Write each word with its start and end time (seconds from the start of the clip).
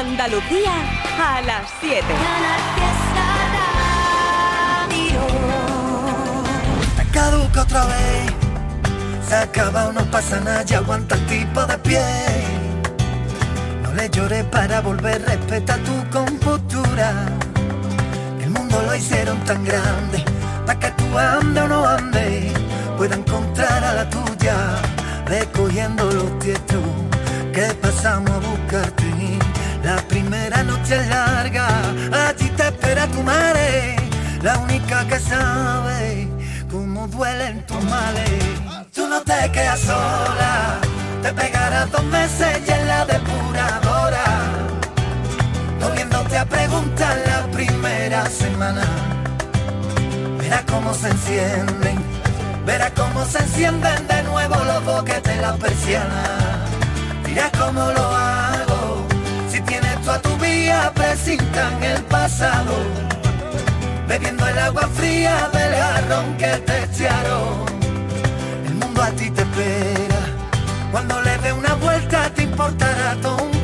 Andalucía 0.00 0.72
a 1.20 1.42
las 1.42 1.70
7. 1.78 2.02
Te 6.96 7.04
caduca 7.10 7.60
otra 7.60 7.84
vez. 7.84 8.32
Se 9.28 9.34
acaba, 9.36 9.92
no 9.92 10.02
pasa 10.10 10.40
nada, 10.40 10.62
ya 10.62 10.78
aguanta 10.78 11.16
el 11.16 11.26
tipo 11.26 11.66
de 11.66 11.76
pie. 11.78 12.02
No 13.82 13.92
le 13.92 14.08
llores 14.08 14.44
para 14.44 14.80
volver, 14.80 15.20
respeta 15.26 15.76
tu 15.76 16.08
compostura. 16.10 17.26
El 18.42 18.48
mundo 18.48 18.82
lo 18.86 18.94
hicieron 18.94 19.38
tan 19.44 19.62
grande, 19.66 20.24
para 20.64 20.80
que 20.80 20.90
tú 20.92 21.18
ande 21.18 21.60
o 21.60 21.68
no 21.68 21.86
ande, 21.86 22.50
pueda 22.96 23.16
encontrar 23.16 23.84
a 23.84 23.92
la 23.92 24.08
tuya, 24.08 24.56
recogiendo 25.26 26.10
los 26.10 26.38
tietos 26.38 26.84
que 27.52 27.74
pasamos 27.82 28.30
a 28.30 28.38
buscarte. 28.38 29.39
La 29.82 29.96
primera 30.08 30.62
noche 30.62 30.96
es 30.96 31.08
larga, 31.08 31.68
allí 32.28 32.48
te 32.50 32.64
espera 32.64 33.06
tu 33.06 33.22
madre, 33.22 33.96
la 34.42 34.58
única 34.58 35.06
que 35.06 35.18
sabe 35.18 36.28
cómo 36.70 37.08
duelen 37.08 37.64
tus 37.66 37.82
males. 37.84 38.30
Tú 38.94 39.08
no 39.08 39.22
te 39.22 39.50
quedas 39.50 39.80
sola, 39.80 40.78
te 41.22 41.32
pegarás 41.32 41.90
dos 41.90 42.04
meses 42.04 42.60
y 42.66 42.70
en 42.70 42.88
la 42.88 43.06
depuradora, 43.06 44.24
volviéndote 45.80 46.36
a 46.36 46.44
preguntar 46.44 47.16
la 47.26 47.50
primera 47.50 48.26
semana. 48.26 48.84
Verás 50.38 50.64
cómo 50.70 50.92
se 50.92 51.08
encienden, 51.08 51.98
verás 52.66 52.92
cómo 52.94 53.24
se 53.24 53.38
encienden 53.38 54.06
de 54.06 54.22
nuevo 54.24 54.56
los 54.56 54.84
boquetes 54.84 55.36
de 55.36 55.40
la 55.40 55.54
persiana. 55.54 56.22
Dirás 57.24 57.50
cómo 57.58 57.90
lo 57.92 58.19
a 60.10 60.20
tu 60.20 60.36
vía, 60.38 60.92
presintan 60.94 61.82
el 61.82 62.02
pasado 62.04 62.74
bebiendo 64.08 64.44
el 64.46 64.58
agua 64.58 64.88
fría 64.94 65.48
del 65.52 65.72
jarrón 65.74 66.36
que 66.36 66.52
te 66.66 66.84
echaron. 66.84 67.64
El 68.66 68.74
mundo 68.74 69.02
a 69.02 69.10
ti 69.10 69.30
te 69.30 69.42
espera, 69.42 70.20
cuando 70.90 71.22
le 71.22 71.38
dé 71.38 71.52
una 71.52 71.74
vuelta 71.74 72.28
te 72.34 72.42
importará 72.42 73.14
todo 73.22 73.59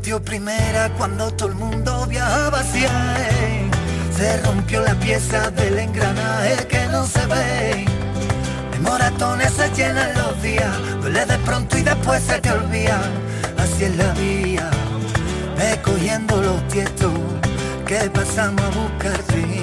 ha 0.00 0.02
metido 0.02 0.22
primera 0.22 0.88
cuando 0.96 1.30
todo 1.34 1.50
el 1.50 1.56
mundo 1.56 2.06
viajaba 2.06 2.60
hacia 2.60 2.88
él. 3.28 3.70
Se 4.16 4.38
rompió 4.38 4.80
la 4.80 4.94
pieza 4.94 5.50
del 5.50 5.78
engranaje 5.78 6.66
que 6.68 6.86
no 6.86 7.06
se 7.06 7.26
ve. 7.26 7.84
De 8.72 8.78
moratones 8.78 9.52
se 9.52 9.68
llenan 9.74 10.10
los 10.14 10.42
días, 10.42 10.74
duele 11.02 11.26
de 11.26 11.36
pronto 11.40 11.76
y 11.76 11.82
después 11.82 12.22
se 12.22 12.40
te 12.40 12.50
olvida. 12.50 12.98
Así 13.58 13.84
es 13.84 13.96
la 13.96 14.12
vía, 14.14 14.70
ve 15.58 15.78
cogiendo 15.82 16.40
los 16.40 16.66
tietos 16.68 17.12
que 17.84 17.98
pasamos 18.08 18.62
a 18.62 18.70
buscarte. 18.70 19.62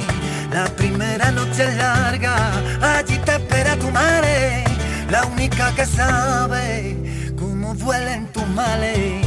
La 0.54 0.66
primera 0.66 1.32
noche 1.32 1.64
es 1.64 1.76
larga, 1.78 2.52
allí 2.96 3.18
te 3.26 3.32
espera 3.32 3.76
tu 3.78 3.90
madre, 3.90 4.66
la 5.10 5.26
única 5.26 5.74
que 5.74 5.86
sabe 5.86 6.96
cómo 7.36 7.74
duelen 7.74 8.28
tus 8.28 8.48
males. 8.50 9.27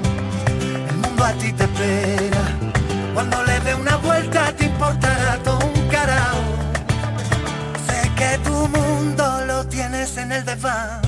A 1.23 1.33
ti 1.33 1.53
te 1.53 1.63
espera, 1.63 2.43
cuando 3.13 3.43
le 3.43 3.59
dé 3.61 3.75
una 3.75 3.95
vuelta 3.97 4.53
te 4.55 4.65
importará 4.65 5.37
todo 5.43 5.59
un 5.65 5.87
carajo. 5.89 6.41
Sé 7.87 8.11
que 8.15 8.37
tu 8.43 8.67
mundo 8.67 9.45
lo 9.45 9.65
tienes 9.67 10.17
en 10.17 10.31
el 10.31 10.43
desván, 10.43 11.01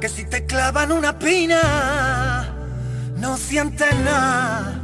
que 0.00 0.08
si 0.08 0.24
te 0.24 0.44
clavan 0.46 0.90
una 0.90 1.18
pina, 1.18 2.48
no 3.16 3.36
sientes 3.36 3.94
nada. 4.00 4.74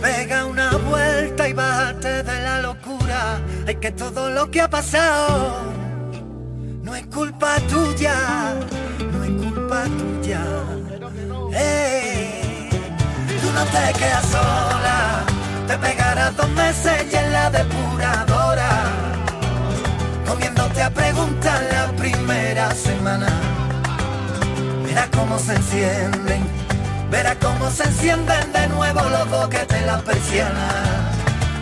Pega 0.00 0.44
una 0.44 0.70
vuelta 0.76 1.48
y 1.48 1.52
bájate 1.54 2.22
de 2.22 2.42
la 2.42 2.60
locura, 2.60 3.40
hay 3.66 3.76
que 3.76 3.90
todo 3.90 4.30
lo 4.30 4.50
que 4.50 4.60
ha 4.60 4.68
pasado 4.68 5.74
no 6.84 6.94
es 6.94 7.06
culpa 7.06 7.56
tuya, 7.68 8.14
no 9.10 9.24
es 9.24 9.30
culpa 9.42 9.84
tuya. 9.98 10.44
No 13.54 13.64
te 13.66 13.92
quedas 13.98 14.26
sola, 14.26 15.24
te 15.68 15.78
pegarás 15.78 16.36
dos 16.36 16.48
meses 16.50 17.06
y 17.12 17.16
en 17.16 17.32
la 17.32 17.50
depuradora, 17.50 18.70
comiéndote 20.26 20.82
a 20.82 20.90
preguntar 20.90 21.62
la 21.70 21.86
primera 21.92 22.74
semana. 22.74 23.28
Verás 24.84 25.08
cómo 25.16 25.38
se 25.38 25.54
encienden, 25.54 26.42
verás 27.10 27.36
cómo 27.40 27.70
se 27.70 27.84
encienden 27.84 28.52
de 28.52 28.68
nuevo 28.68 29.00
los 29.08 29.30
boquetes 29.30 29.80
de 29.80 29.86
la 29.86 29.98
persiana. 29.98 30.68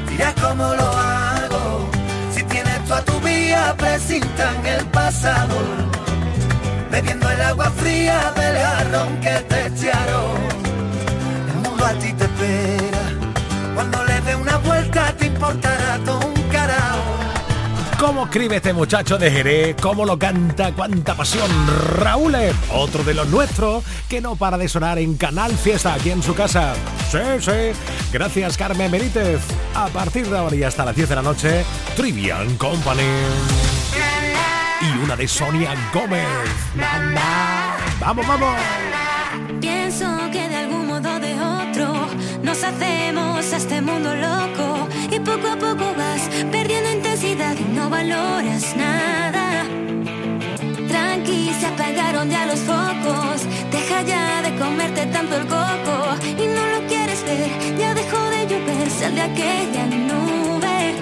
Dirás 0.09 0.35
cómo 0.41 0.75
lo 0.75 0.89
hago, 0.97 1.91
si 2.35 2.43
tienes 2.45 2.85
tú 2.87 2.95
a 2.95 3.03
tu 3.03 3.21
vía, 3.21 3.75
presintan 3.77 4.67
el 4.67 4.85
pasado. 4.87 5.57
Bebiendo 6.91 7.29
el 7.31 7.41
agua 7.41 7.71
fría 7.71 8.33
del 8.37 8.57
jarrón 8.59 9.21
que 9.21 9.35
te 9.49 9.67
echaron. 9.67 10.62
A 11.85 11.95
ti 11.95 12.13
te 12.13 12.25
espera, 12.25 12.99
cuando 13.75 14.05
le 14.05 14.21
dé 14.21 14.37
una 14.37 14.57
vuelta 14.59 15.15
te 15.17 15.27
importará 15.27 15.99
todo 16.05 16.21
un 16.27 16.43
carajo. 16.51 17.03
¿Cómo 17.99 18.25
escribe 18.25 18.57
este 18.57 18.73
muchacho 18.73 19.19
de 19.19 19.31
Jerez? 19.31 19.77
¿Cómo 19.81 20.05
lo 20.05 20.19
canta? 20.19 20.73
¡Cuánta 20.73 21.15
pasión! 21.15 21.49
Raúl, 21.99 22.35
otro 22.71 23.05
de 23.05 23.15
los 23.15 23.29
nuestros 23.29 23.85
que 24.09 24.21
no 24.21 24.37
para 24.37 24.59
de 24.59 24.69
sonar 24.69 24.99
en 24.99 25.17
Canal 25.17 25.53
Fiesta 25.53 25.95
aquí 25.95 26.11
en 26.11 26.23
su 26.23 26.35
casa. 26.35 26.75
Sí, 27.11 27.19
sí. 27.41 27.79
Gracias, 28.13 28.57
Carmen 28.57 28.91
Benítez. 28.91 29.41
A 29.75 29.87
partir 29.89 30.29
de 30.29 30.39
ahora 30.39 30.57
y 30.57 30.63
hasta 30.65 30.85
las 30.85 30.97
10 30.97 31.09
de 31.09 31.15
la 31.15 31.23
noche, 31.23 31.65
Trivian 31.95 32.57
Company. 32.57 33.03
Y 34.81 35.05
una 35.05 35.15
de 35.15 35.29
Sonia 35.29 35.75
Gómez. 35.93 36.27
¡Vamos, 38.01 38.27
vamos! 38.27 38.57
Pienso 39.61 40.07
que 40.33 40.42
hacemos 42.65 43.53
a 43.53 43.57
este 43.57 43.81
mundo 43.81 44.15
loco 44.15 44.89
y 45.11 45.19
poco 45.19 45.49
a 45.49 45.57
poco 45.57 45.95
vas 45.97 46.23
perdiendo 46.51 46.91
intensidad 46.93 47.57
y 47.59 47.65
no 47.75 47.91
valoras 47.91 48.77
nada. 48.77 49.65
Tranqui, 50.89 51.51
se 51.59 51.67
apagaron 51.67 52.31
ya 52.31 52.47
los 52.47 52.61
focos, 52.61 53.43
deja 53.71 54.03
ya 54.03 54.43
de 54.43 54.57
comerte 54.59 55.07
tanto 55.07 55.37
el 55.37 55.47
coco 55.47 55.97
y 56.25 56.47
no 56.47 56.67
lo 56.67 56.87
quieres 56.87 57.25
ver, 57.25 57.79
ya 57.79 57.95
dejó 57.95 58.21
de 58.31 58.47
llover, 58.47 58.91
sal 58.91 59.15
de 59.15 59.23
aquella 59.23 59.87
nube 59.87 60.95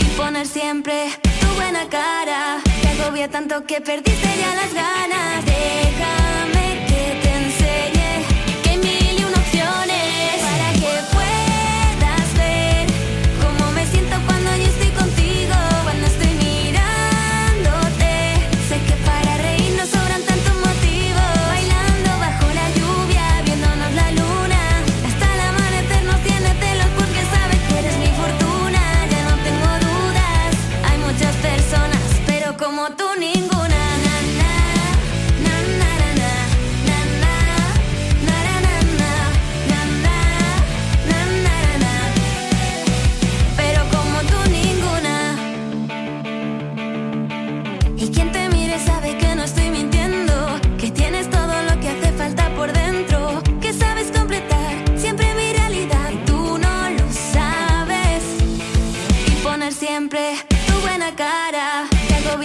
y 0.00 0.04
poner 0.16 0.46
siempre 0.46 1.10
tu 1.40 1.46
buena 1.54 1.88
cara. 1.88 2.58
Te 2.82 2.88
agobia 2.88 3.28
tanto 3.30 3.64
que 3.64 3.80
perdiste 3.80 4.28
ya 4.38 4.54
las 4.54 4.74
ganas. 4.74 5.44
Déjame 5.46 6.19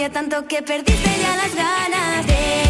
tanto 0.10 0.48
que 0.48 0.62
perdiste 0.62 1.10
ya 1.22 1.36
las 1.36 1.56
ganas. 1.56 2.28
de 2.28 2.65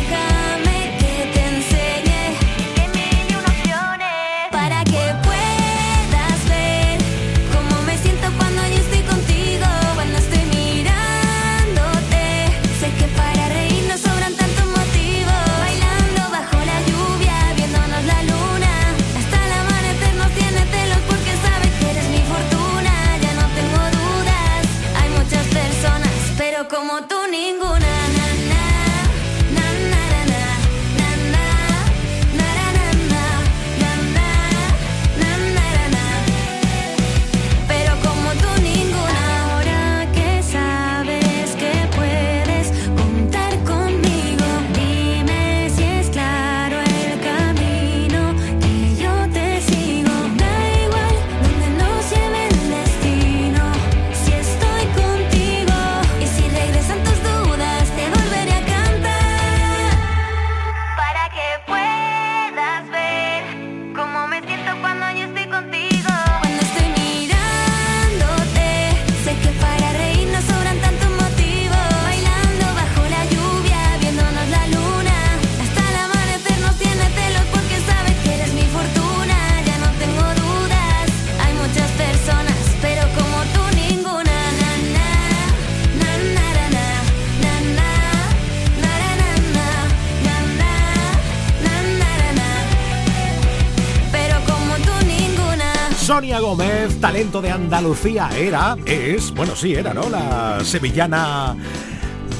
de 97.15 97.49
Andalucía, 97.49 98.29
era, 98.37 98.75
es, 98.85 99.33
bueno, 99.33 99.55
sí, 99.55 99.73
era, 99.73 99.93
¿no? 99.93 100.09
La 100.09 100.59
sevillana 100.65 101.55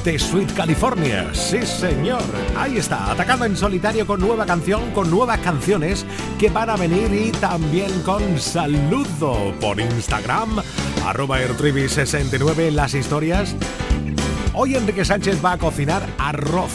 de 0.04 0.20
Sweet 0.20 0.54
California. 0.54 1.30
Sí, 1.34 1.66
señor. 1.66 2.22
Ahí 2.58 2.78
está, 2.78 3.10
atacando 3.10 3.46
en 3.46 3.56
solitario 3.56 4.06
con 4.06 4.20
nueva 4.20 4.46
canción, 4.46 4.92
con 4.92 5.10
nuevas 5.10 5.40
canciones 5.40 6.06
que 6.38 6.50
van 6.50 6.70
a 6.70 6.76
venir 6.76 7.10
y 7.14 7.32
también 7.32 8.02
con 8.02 8.38
saludo 8.38 9.54
por 9.62 9.80
Instagram, 9.80 10.62
arroba 11.06 11.38
69 11.40 12.72
las 12.72 12.96
historias. 12.96 13.56
Hoy 14.54 14.76
Enrique 14.76 15.06
Sánchez 15.06 15.40
va 15.44 15.54
a 15.54 15.58
cocinar 15.58 16.06
arroz 16.18 16.72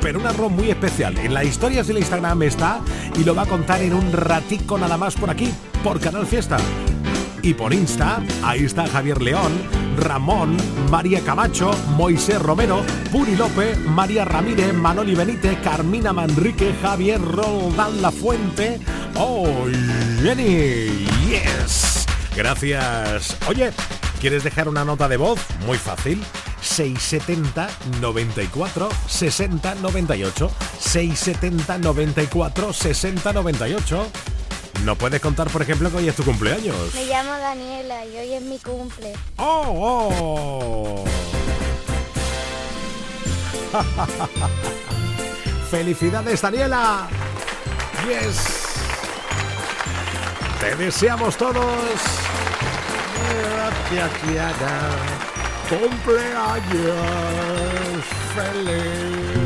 pero 0.00 0.18
un 0.18 0.26
arroz 0.26 0.52
muy 0.52 0.70
especial. 0.70 1.16
En 1.16 1.32
las 1.32 1.44
historias 1.44 1.86
del 1.86 1.96
Instagram 1.96 2.42
está 2.42 2.80
y 3.18 3.24
lo 3.24 3.34
va 3.34 3.42
a 3.42 3.46
contar 3.46 3.80
en 3.80 3.94
un 3.94 4.12
ratico 4.12 4.76
nada 4.76 4.98
más 4.98 5.14
por 5.14 5.30
aquí, 5.30 5.50
por 5.82 5.98
Canal 5.98 6.26
Fiesta. 6.26 6.58
Y 7.44 7.52
por 7.52 7.74
Insta, 7.74 8.22
ahí 8.42 8.64
está 8.64 8.86
Javier 8.86 9.20
León, 9.20 9.52
Ramón, 9.98 10.56
María 10.90 11.20
Camacho, 11.20 11.72
Moisés 11.94 12.40
Romero, 12.40 12.82
Puri 13.12 13.36
López, 13.36 13.78
María 13.80 14.24
Ramírez, 14.24 14.72
Manoli 14.72 15.14
Benítez, 15.14 15.58
Carmina 15.62 16.14
Manrique, 16.14 16.74
Javier 16.80 17.20
Roldán 17.20 18.00
La 18.00 18.10
Fuente. 18.10 18.80
¡Oh, 19.16 19.66
Jenny! 20.22 21.04
¡Yes! 21.28 22.06
Gracias. 22.34 23.36
Oye, 23.46 23.72
¿quieres 24.22 24.42
dejar 24.42 24.66
una 24.66 24.86
nota 24.86 25.06
de 25.06 25.18
voz? 25.18 25.38
Muy 25.66 25.76
fácil 25.76 26.22
670 26.62 27.68
94 28.00 28.88
60 29.06 29.74
98 29.74 30.50
670 30.78 31.78
94 31.78 32.72
60 32.72 33.32
98 33.34 34.06
¿No 34.84 34.96
puedes 34.96 35.20
contar, 35.22 35.48
por 35.48 35.62
ejemplo, 35.62 35.90
que 35.90 35.96
hoy 35.96 36.08
es 36.08 36.14
tu 36.14 36.22
cumpleaños? 36.24 36.76
Me 36.94 37.06
llamo 37.06 37.30
Daniela 37.30 38.04
y 38.04 38.18
hoy 38.18 38.34
es 38.34 38.42
mi 38.42 38.58
cumple. 38.58 39.14
¡Oh! 39.38 41.02
oh. 41.02 41.04
¡Felicidades, 45.70 46.42
Daniela! 46.42 47.08
¡Yes! 48.06 48.74
Te 50.60 50.76
deseamos 50.76 51.34
todos 51.38 51.64
cumpleaños 55.70 56.64
feliz. 58.34 59.43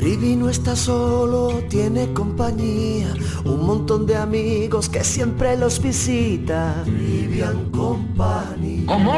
Trivi 0.00 0.34
no 0.34 0.48
está 0.48 0.74
solo, 0.74 1.62
tiene 1.68 2.10
compañía, 2.14 3.12
un 3.44 3.66
montón 3.66 4.06
de 4.06 4.16
amigos 4.16 4.88
que 4.88 5.04
siempre 5.04 5.58
los 5.58 5.78
visita. 5.82 6.74
Trivian 6.86 7.70
Company. 7.70 8.86
¿Cómo? 8.86 9.12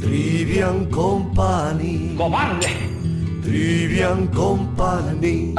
Trivian 0.00 0.86
Company. 0.86 2.12
¡Cobarde! 2.16 2.66
Trivian 3.44 4.26
Company. 4.34 5.54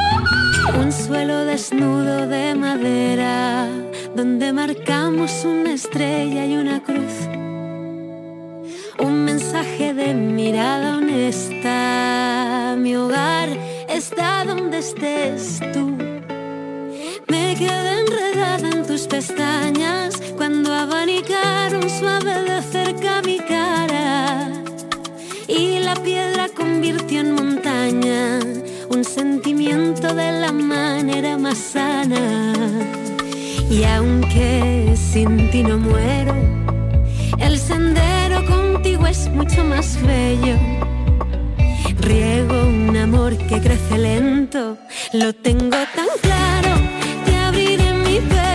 Un 0.77 0.91
suelo 0.91 1.45
desnudo 1.45 2.27
de 2.27 2.55
madera 2.55 3.69
donde 4.17 4.51
marcamos 4.51 5.45
una 5.45 5.75
estrella 5.75 6.45
y 6.45 6.57
una 6.57 6.83
cruz. 6.83 7.13
Un 8.99 9.23
mensaje 9.23 9.93
de 9.93 10.13
mirada 10.13 10.97
honesta. 10.97 12.75
Mi 12.77 12.97
hogar 12.97 13.68
está 13.89 14.46
donde 14.46 14.79
estés 14.79 15.60
tú. 15.74 15.98
Me 17.27 17.55
quedé 17.55 18.01
enredada 18.01 18.69
en 18.69 18.86
tus 18.86 19.08
pestañas 19.08 20.15
cuando 20.38 20.74
abanicaron 20.74 21.89
suave 21.89 22.43
de 22.43 22.62
cerca 22.62 23.22
mi 23.24 23.39
cara. 23.39 24.51
Y 25.48 25.79
la 25.79 25.96
piedra 25.96 26.48
convirtió 26.55 27.22
en 27.22 27.34
montaña 27.34 28.39
un 28.89 29.03
sentimiento 29.03 30.13
de 30.13 30.31
la 30.31 30.51
manera 30.51 31.38
más 31.38 31.58
sana 31.58 32.69
y 33.69 33.84
aunque 33.84 34.96
sin 34.96 35.51
ti 35.51 35.62
no 35.62 35.77
muero, 35.77 36.34
el 37.38 37.58
sendero 37.58 38.43
contigo 38.46 39.05
es 39.05 39.29
mucho 39.29 39.63
más 39.63 39.98
bello. 40.01 40.88
Riego 42.10 42.63
un 42.63 42.98
amor 42.98 43.38
que 43.38 43.62
crece 43.62 44.00
lento, 44.00 44.78
lo 45.13 45.32
tengo 45.32 45.78
tan 45.96 46.08
claro, 46.24 46.72
te 47.24 47.36
abriré 47.36 47.94
mi 47.94 48.20
pecho 48.20 48.49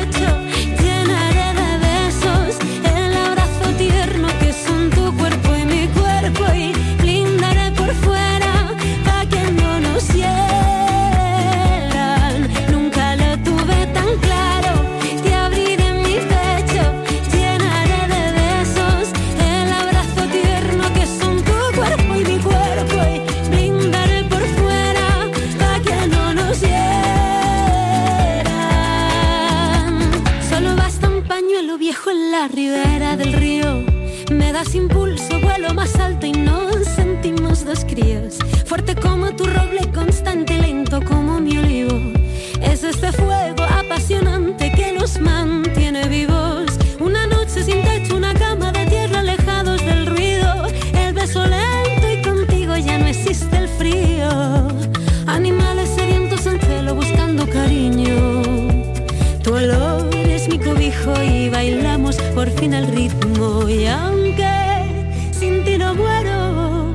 afina 62.65 62.79
el 62.79 62.87
ritmo 62.87 63.69
y 63.69 63.87
aunque 63.87 65.31
sin 65.33 65.65
ti 65.65 65.77
no 65.77 65.95
muero, 65.95 66.95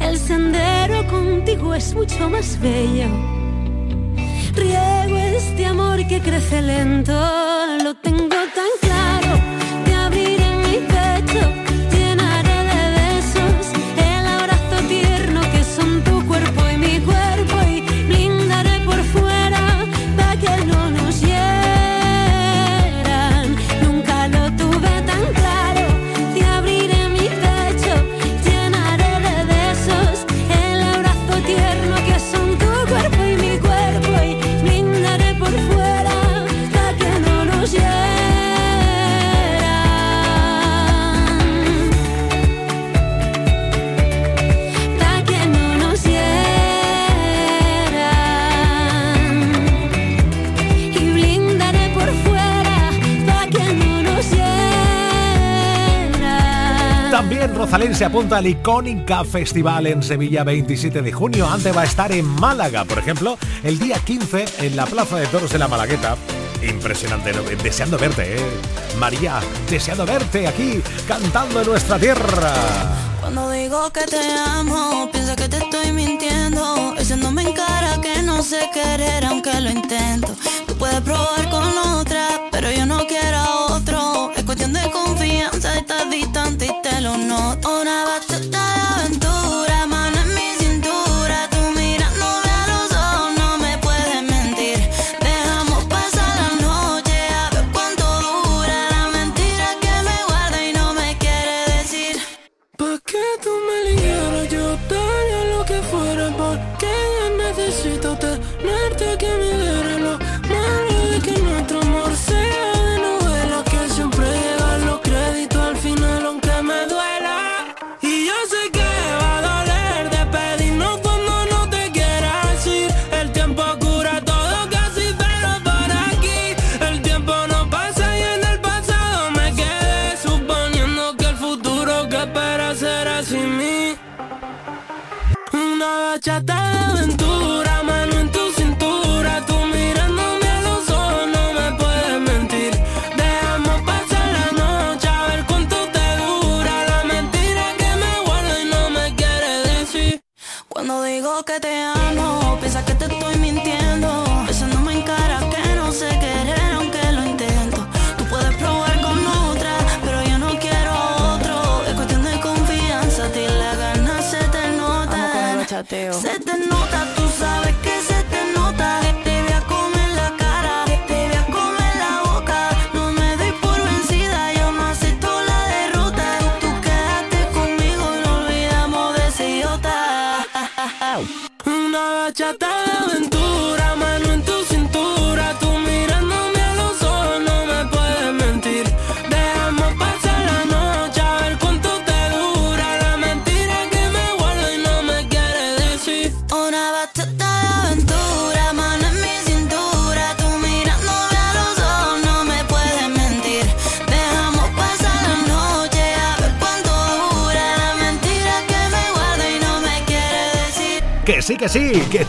el 0.00 0.16
sendero 0.16 1.06
contigo 1.08 1.74
es 1.74 1.94
mucho 1.94 2.30
más 2.30 2.58
bello. 2.58 3.08
Riego 4.54 5.18
este 5.18 5.66
amor 5.66 6.06
que 6.06 6.20
crece 6.20 6.62
lento, 6.62 7.12
lo 7.84 7.99
se 58.00 58.06
apunta 58.06 58.38
al 58.38 58.46
Icónica 58.46 59.24
Festival 59.24 59.86
en 59.86 60.02
Sevilla 60.02 60.42
27 60.42 61.02
de 61.02 61.12
junio. 61.12 61.46
Antes 61.46 61.76
va 61.76 61.82
a 61.82 61.84
estar 61.84 62.10
en 62.12 62.24
Málaga, 62.24 62.86
por 62.86 62.98
ejemplo, 62.98 63.36
el 63.62 63.78
día 63.78 63.98
15 63.98 64.46
en 64.60 64.74
la 64.74 64.86
Plaza 64.86 65.16
de 65.16 65.26
Toros 65.26 65.52
de 65.52 65.58
la 65.58 65.68
Malagueta. 65.68 66.16
Impresionante, 66.62 67.30
deseando 67.62 67.98
verte, 67.98 68.36
¿eh? 68.36 68.40
María, 68.98 69.40
deseando 69.68 70.06
verte 70.06 70.46
aquí 70.46 70.80
cantando 71.06 71.60
en 71.60 71.66
nuestra 71.66 71.98
tierra. 71.98 72.54
Cuando 73.20 73.50
digo 73.50 73.90
que 73.90 74.06
te 74.06 74.34
amo, 74.46 75.10
piensa 75.12 75.36
que 75.36 75.50
te 75.50 75.58
estoy 75.58 75.92
mintiendo. 75.92 76.94
Echándome 76.96 77.42
en 77.42 77.52
cara 77.52 78.00
que 78.00 78.22
no 78.22 78.42
sé 78.42 78.70
querer, 78.72 79.26
aunque 79.26 79.60
lo 79.60 79.68
intento 79.68 80.34
estás 85.90 86.08
distante 86.08 86.66
y 86.66 86.82
te 86.82 87.00
lo 87.00 87.16
noto. 87.16 87.80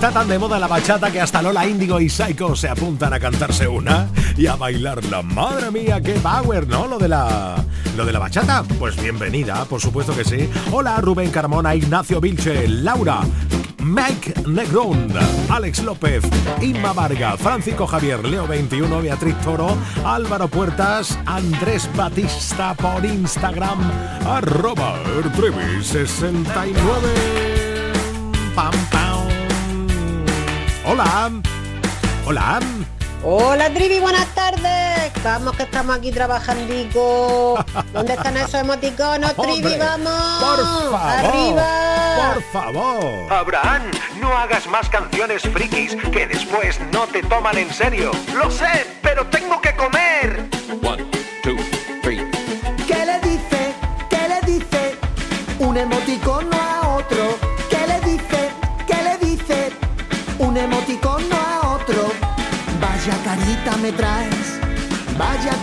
Está 0.02 0.20
tan 0.22 0.30
de 0.30 0.40
moda 0.40 0.58
la 0.58 0.66
bachata 0.66 1.12
que 1.12 1.22
hasta 1.22 1.44
Lola 1.44 1.68
Índigo 1.68 2.00
y 2.00 2.10
Psycho 2.10 2.56
se 2.56 2.68
apuntan 2.68 3.14
a 3.14 3.20
cantarse 3.20 3.68
una 3.68 4.10
y 4.36 4.48
a 4.48 4.56
bailarla. 4.56 5.22
Madre 5.22 5.70
mía, 5.70 6.02
qué 6.02 6.14
power, 6.14 6.68
¿no? 6.68 6.88
Lo 6.88 6.98
de 6.98 7.08
la 7.08 7.64
lo 7.96 8.04
de 8.04 8.12
la 8.12 8.18
bachata. 8.18 8.64
Pues 8.80 9.00
bienvenida, 9.00 9.64
por 9.66 9.80
supuesto 9.80 10.16
que 10.16 10.24
sí. 10.24 10.50
Hola 10.72 11.00
Rubén 11.02 11.30
Carmona, 11.30 11.76
Ignacio 11.76 12.20
Vilche, 12.20 12.68
Laura, 12.68 13.20
Mike 13.78 14.34
Negrón, 14.48 15.08
Alex 15.50 15.84
López, 15.84 16.24
Inma 16.62 16.94
Varga, 16.94 17.38
Francisco 17.38 17.86
Javier, 17.86 18.26
Leo 18.26 18.48
21, 18.48 19.04
Beatriz 19.04 19.36
Toro, 19.42 19.78
Álvaro 20.04 20.48
Puertas, 20.48 21.20
Andrés 21.28 21.88
Batista 21.96 22.74
por 22.74 23.06
Instagram, 23.06 23.80
arroba 24.26 24.96
69 25.84 27.41
Hola. 30.92 31.32
Hola. 32.26 32.60
Hola 33.24 33.70
Trivi, 33.74 34.00
buenas 34.00 34.28
tardes. 34.36 35.14
Vamos 35.24 35.56
que 35.56 35.64
estamos 35.64 35.96
aquí 35.96 36.12
trabajandico. 36.12 37.64
¿Dónde 37.94 38.12
están 38.12 38.36
esos 38.36 38.56
emoticonos, 38.56 39.34
Trivi? 39.38 39.78
Vamos. 39.78 40.44
Por 40.44 40.92
favor. 40.92 41.00
Arriba. 41.00 42.34
Por 42.34 42.44
favor. 42.52 43.32
Abraham, 43.32 43.84
no 44.20 44.38
hagas 44.38 44.68
más 44.68 44.90
canciones 44.90 45.44
frikis 45.44 45.96
que 46.12 46.28
después 46.28 46.78
no 46.92 47.08
te 47.08 47.24
toman 47.24 47.58
en 47.58 47.74
serio. 47.74 48.12
Lo 48.36 48.52
sé, 48.52 48.86
pero 49.02 49.26
tengo 49.28 49.62
que 49.62 49.74
comer. 49.74 50.50
One, 50.84 51.06
two. 51.42 51.81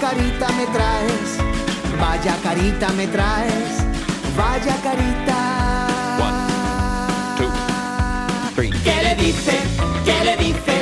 Carita 0.09 0.49
me 0.57 0.67
traes, 0.67 1.31
vaya 2.01 2.35
carita 2.43 2.89
me 2.97 3.07
traes, 3.09 3.75
vaya 4.37 4.77
carita. 4.83 5.41
¿Qué 8.57 8.97
le 9.03 9.15
dice? 9.17 9.57
¿Qué 10.07 10.25
le 10.25 10.37
dice? 10.37 10.77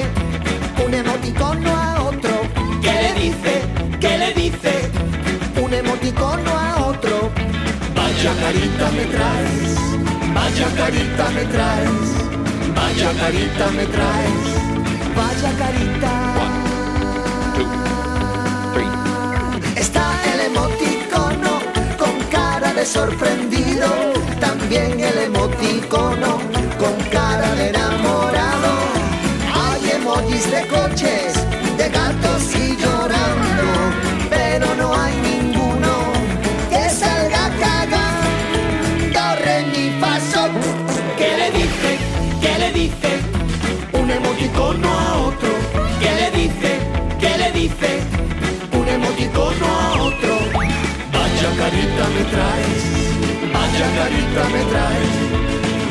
Un 0.87 0.95
emoticono 0.95 1.71
a 1.77 2.03
otro. 2.05 2.35
¿Qué 2.83 2.95
le 3.05 3.13
dice? 3.21 3.53
¿Qué 4.01 4.19
le 4.19 4.33
dice? 4.43 4.73
Un 5.61 5.75
emoticono 5.75 6.51
a 6.51 6.87
otro. 6.87 7.31
Vaya 7.97 8.33
carita 8.43 8.87
me 8.97 9.05
traes, 9.15 9.71
vaya 10.35 10.69
carita 10.81 11.25
me 11.37 11.45
traes, 11.55 12.09
vaya 12.79 13.11
carita 13.21 13.67
me 13.77 13.87
traes, 13.87 14.47
vaya 15.17 15.51
carita. 15.59 16.46
Sorprendido, 22.87 23.89
también 24.41 25.01
el 25.01 25.19
emoticono 25.19 26.39
con 26.79 26.95
cara 27.11 27.55
de 27.57 27.71
enamorado. 27.71 28.73
Hay 29.55 29.91
emojis 29.91 30.51
de 30.51 30.67
coches, 30.69 31.46
carita 51.67 52.05
me 52.15 52.23
traes, 52.33 52.85
vaya 53.53 53.87
carita 53.99 54.43
me 54.55 54.63
traes, 54.71 55.17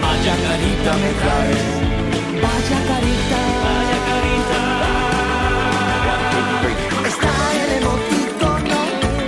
vaya 0.04 0.36
carita 0.46 0.92
me 1.04 1.12
traes, 1.22 1.66
vaya 2.44 2.80
carita, 2.90 3.40
vaya 3.66 4.00
carita. 4.10 4.60
Está 7.12 7.34
el 7.64 7.70
emoticono 7.80 8.80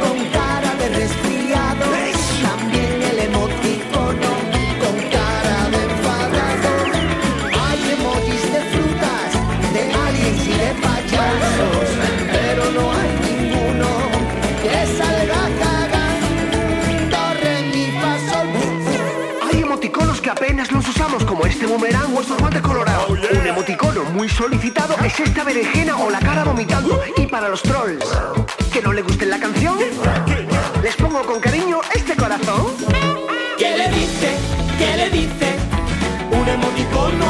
con 0.01 0.17
cara 0.37 0.71
de 0.79 0.87
resfriado, 1.01 1.85
también 2.47 2.95
el 3.11 3.17
emoticono 3.27 4.31
con 4.81 4.95
cara 5.15 5.57
de 5.73 5.79
enfadado. 5.89 6.71
Hay 7.65 7.81
emojis 7.97 8.43
de 8.53 8.61
frutas, 8.71 9.31
de 9.73 9.81
aliens 10.05 10.43
y 10.47 10.55
de 10.63 10.71
payasos, 10.85 11.76
apenas 20.37 20.71
los 20.71 20.87
usamos, 20.87 21.23
como 21.25 21.45
este 21.45 21.65
boomerang 21.65 22.15
o 22.15 22.21
estos 22.21 22.37
guantes 22.37 22.61
colorados. 22.61 23.09
Un 23.09 23.47
emoticono 23.47 24.03
muy 24.05 24.29
solicitado 24.29 24.95
es 25.03 25.19
esta 25.19 25.43
berenjena 25.43 25.97
o 25.97 26.09
la 26.11 26.19
cara 26.19 26.43
vomitando. 26.43 27.01
Y 27.17 27.25
para 27.25 27.49
los 27.49 27.61
trolls, 27.63 28.05
¿que 28.71 28.81
no 28.81 28.93
le 28.93 29.01
guste 29.01 29.25
la 29.25 29.39
canción? 29.39 29.77
Les 30.83 30.95
pongo 30.95 31.23
con 31.23 31.39
cariño 31.39 31.79
este 31.93 32.15
corazón. 32.15 32.67
¿Qué 33.57 33.77
le 33.77 33.89
dice? 33.89 34.37
¿Qué 34.77 34.97
le 34.97 35.09
dice? 35.09 35.55
Un 36.31 36.47
emoticono 36.47 37.26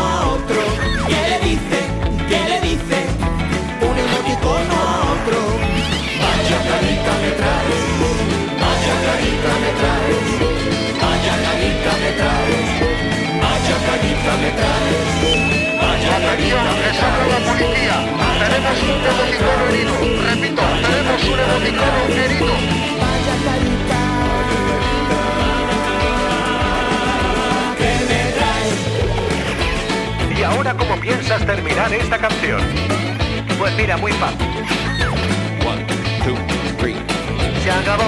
carita 14.27 14.35
me 14.37 14.49
traes. 14.51 15.07
la 17.27 17.39
policía. 17.45 17.97
Tenemos 18.39 18.77
un 18.83 18.89
emoticono 19.07 19.63
herido. 19.69 19.93
Repito, 20.27 20.63
tenemos 20.83 21.21
un 21.23 21.37
emoticono 21.39 21.99
herido. 22.09 22.53
Vaya 23.01 23.35
carita. 23.45 23.99
¿Qué 27.77 27.91
me? 28.09 28.21
¿Y 30.39 30.43
ahora 30.43 30.71
cómo 30.73 30.93
piensas 30.99 31.45
terminar 31.45 31.93
esta 31.93 32.17
canción? 32.17 32.61
Pues 33.57 33.75
mira, 33.75 33.97
muy 33.97 34.11
fácil. 34.13 34.47
Se 37.63 37.71
acabó. 37.71 38.03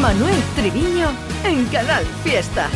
Manuel 0.00 0.42
Triviño 0.56 1.31
en 1.44 1.64
Canal 1.66 2.04
Fiesta. 2.24 2.68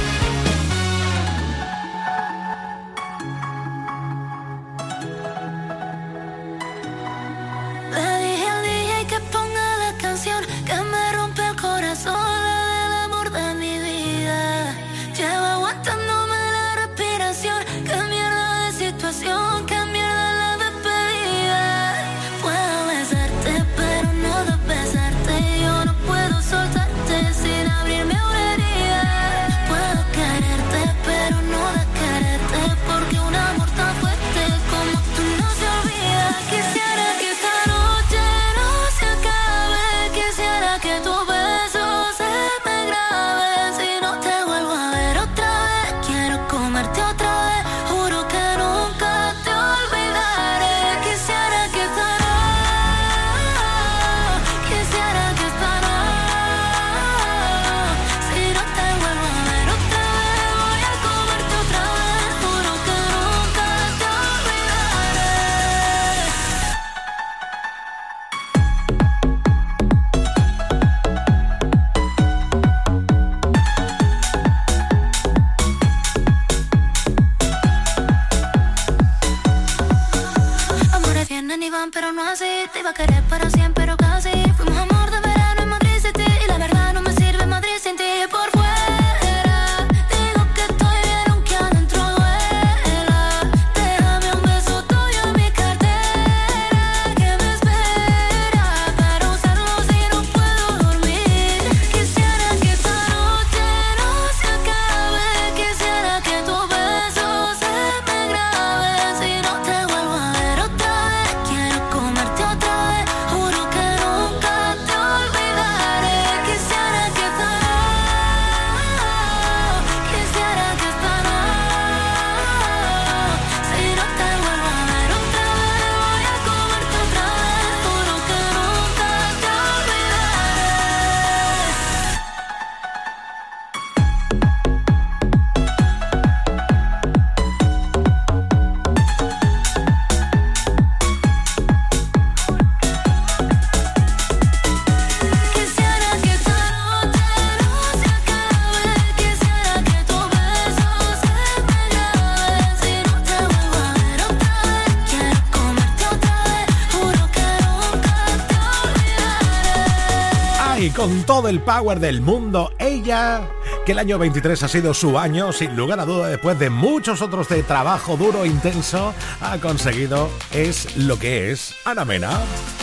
Con 160.96 161.24
todo 161.24 161.48
el 161.48 161.60
power 161.60 162.00
del 162.00 162.22
mundo. 162.22 162.72
Ella, 162.78 163.48
que 163.84 163.92
el 163.92 163.98
año 163.98 164.18
23 164.18 164.62
ha 164.62 164.68
sido 164.68 164.94
su 164.94 165.18
año, 165.18 165.52
sin 165.52 165.76
lugar 165.76 166.00
a 166.00 166.06
duda, 166.06 166.28
después 166.28 166.58
de 166.58 166.70
muchos 166.70 167.20
otros 167.20 167.48
de 167.50 167.62
trabajo 167.62 168.16
duro 168.16 168.44
e 168.44 168.48
intenso, 168.48 169.12
ha 169.42 169.58
conseguido, 169.58 170.30
es 170.52 170.96
lo 170.96 171.18
que 171.18 171.52
es 171.52 171.74
Ana 171.84 172.06
Mena. 172.06 172.40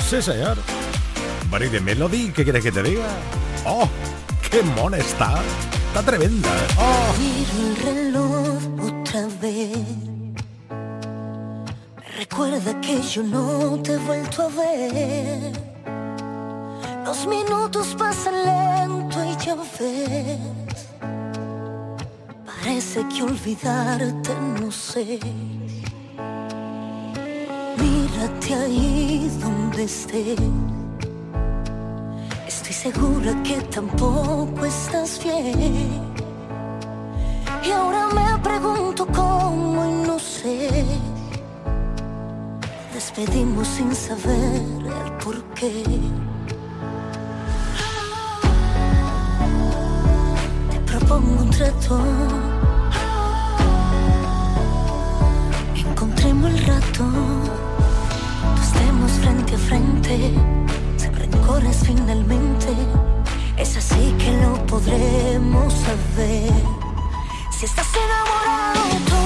Sí, 0.08 0.22
señor. 0.22 0.58
de 1.50 1.80
Melody, 1.82 2.32
¿qué 2.32 2.44
quieres 2.44 2.64
que 2.64 2.72
te 2.72 2.84
diga? 2.84 3.08
¡Oh! 3.66 3.90
¡Qué 4.50 4.62
mona 4.62 4.98
está! 4.98 5.42
Está 5.88 6.04
tremenda. 6.04 6.50
¡Oh! 6.78 7.14
Miro 7.18 7.68
el 7.68 7.76
reloj 7.78 8.64
recuerda 12.18 12.80
que 12.82 13.02
yo 13.02 13.24
no 13.24 13.80
te 13.84 13.94
he 13.94 13.98
vuelto 13.98 14.44
a 14.44 14.48
ver 14.48 15.73
los 17.06 17.28
minutos 17.28 17.96
pasan 17.98 18.34
lento 18.46 19.24
y 19.24 19.36
ya 19.46 19.56
ves. 19.56 20.88
Parece 22.46 23.06
que 23.10 23.24
olvidarte 23.24 24.32
no 24.60 24.72
sé. 24.72 25.20
Mírate 27.78 28.54
ahí 28.56 29.30
donde 29.42 29.84
estés. 29.84 30.40
Estoy 32.48 32.74
segura 32.74 33.32
que 33.44 33.62
tampoco 33.64 34.66
estás 34.66 35.22
bien. 35.24 36.14
Y 37.66 37.72
ahora 37.72 38.08
me 38.08 38.38
pregunto 38.40 39.06
cómo 39.08 39.86
y 39.86 40.08
no 40.08 40.20
sé. 40.20 40.86
Despedimos 42.94 43.68
sin 43.68 43.94
saber 43.94 44.62
el 45.02 45.12
porqué. 45.24 45.84
Propongo 51.06 51.42
un 51.42 51.50
trato. 51.50 52.00
Encontremos 55.76 56.52
el 56.52 56.66
rato, 56.66 57.06
estemos 58.62 59.12
frente 59.12 59.56
a 59.56 59.58
frente, 59.58 60.34
sin 60.98 61.14
rencores 61.14 61.78
finalmente. 61.86 62.76
Es 63.58 63.78
así 63.78 64.16
que 64.18 64.32
lo 64.42 64.66
podremos 64.66 65.74
saber. 65.74 66.54
Si 67.52 67.66
estás 67.66 67.88
enamorado 68.06 68.84
tú, 69.10 69.23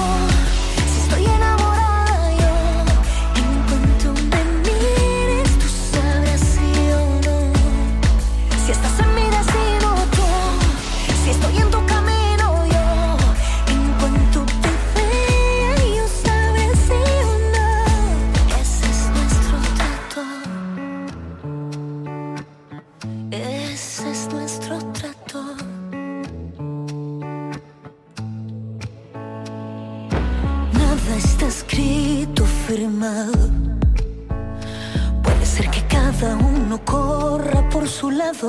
Puede 35.24 35.46
ser 35.46 35.70
que 35.70 35.82
cada 35.88 36.36
uno 36.36 36.80
corra 36.84 37.70
por 37.70 37.88
su 37.88 38.12
lado. 38.12 38.48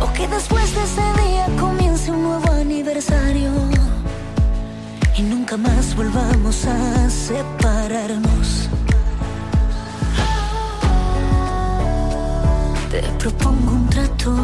O 0.00 0.12
que 0.12 0.26
después 0.26 0.74
de 0.74 0.82
ese 0.82 1.02
día 1.22 1.46
comience 1.58 2.10
un 2.10 2.22
nuevo 2.22 2.50
aniversario. 2.52 3.50
Y 5.16 5.22
nunca 5.22 5.56
más 5.56 5.94
volvamos 5.94 6.64
a 6.64 7.10
separarnos. 7.10 8.70
Te 13.00 13.08
propongo 13.12 13.72
un 13.72 13.88
trato. 13.88 14.36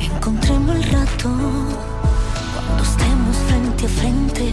Encontremos 0.00 0.76
el 0.76 0.84
rato 0.92 1.28
frente 3.48 3.86
a 3.86 3.88
frente, 3.88 4.52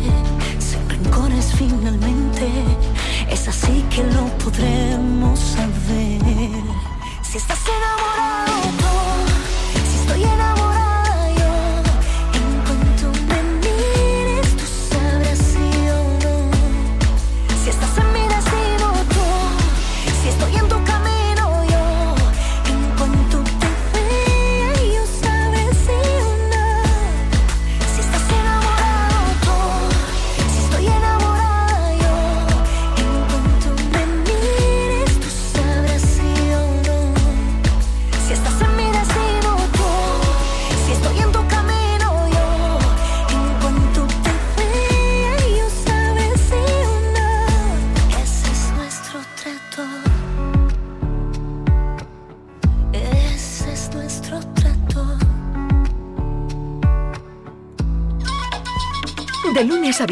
sin 0.60 0.90
rencores 0.90 1.54
finalmente. 1.56 2.48
Es 3.30 3.48
así 3.48 3.86
que 3.92 4.04
lo 4.04 4.26
podremos 4.40 5.40
saber. 5.40 6.22
Si 7.22 7.38
estás 7.38 7.60
enamorado, 7.68 7.93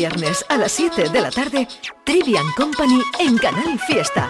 viernes 0.01 0.43
a 0.49 0.57
las 0.57 0.71
7 0.71 1.09
de 1.09 1.21
la 1.21 1.29
tarde, 1.29 1.67
Trivian 2.03 2.47
Company 2.57 3.03
en 3.19 3.37
Canal 3.37 3.79
Fiesta. 3.85 4.29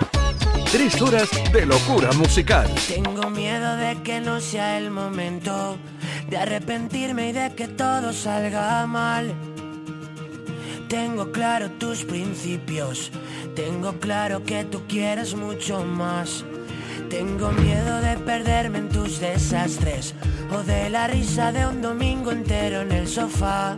Tres 0.70 1.02
horas 1.02 1.30
de 1.54 1.66
locura 1.66 2.12
musical. 2.12 2.70
Tengo 2.90 3.30
miedo 3.30 3.78
de 3.78 4.04
que 4.04 4.20
no 4.20 4.42
sea 4.42 4.78
el 4.78 4.92
momento 4.92 5.78
de 6.30 6.38
arrepentirme 6.38 7.30
y 7.30 7.32
de 7.32 7.56
que 7.56 7.70
todo 7.70 8.12
salga 8.12 8.86
mal. 8.86 9.34
Tengo 10.90 11.32
claro 11.32 11.72
tus 11.80 12.04
principios, 12.04 13.10
tengo 13.56 13.94
claro 13.94 14.44
que 14.44 14.66
tú 14.66 14.82
quieres 14.90 15.36
mucho 15.36 15.86
más. 15.86 16.44
Tengo 17.10 17.54
miedo 17.54 18.02
de 18.02 18.18
perderme 18.18 18.80
en 18.80 18.90
tus 18.90 19.22
desastres 19.22 20.16
o 20.54 20.64
de 20.64 20.90
la 20.90 21.08
risa 21.08 21.54
de 21.54 21.66
un 21.66 21.82
domingo 21.82 22.32
entero 22.32 22.82
en 22.82 22.92
el 22.92 23.08
sofá. 23.08 23.78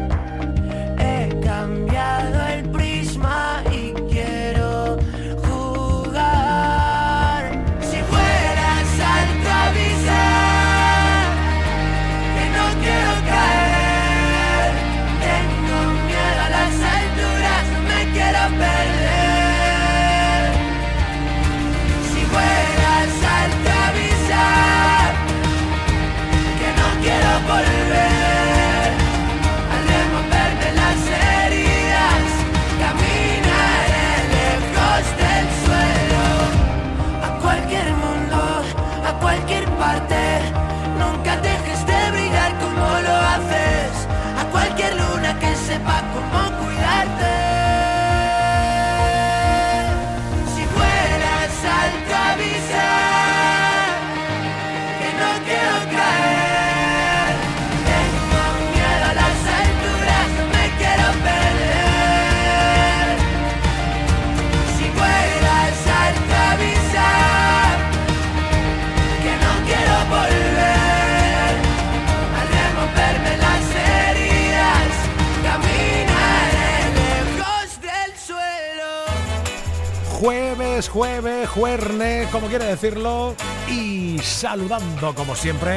Jueves, 80.81 80.89
jueves, 80.89 81.49
juerne, 81.49 82.27
como 82.31 82.47
quiere 82.47 82.65
decirlo, 82.65 83.35
y 83.69 84.17
saludando 84.19 85.13
como 85.13 85.35
siempre 85.35 85.75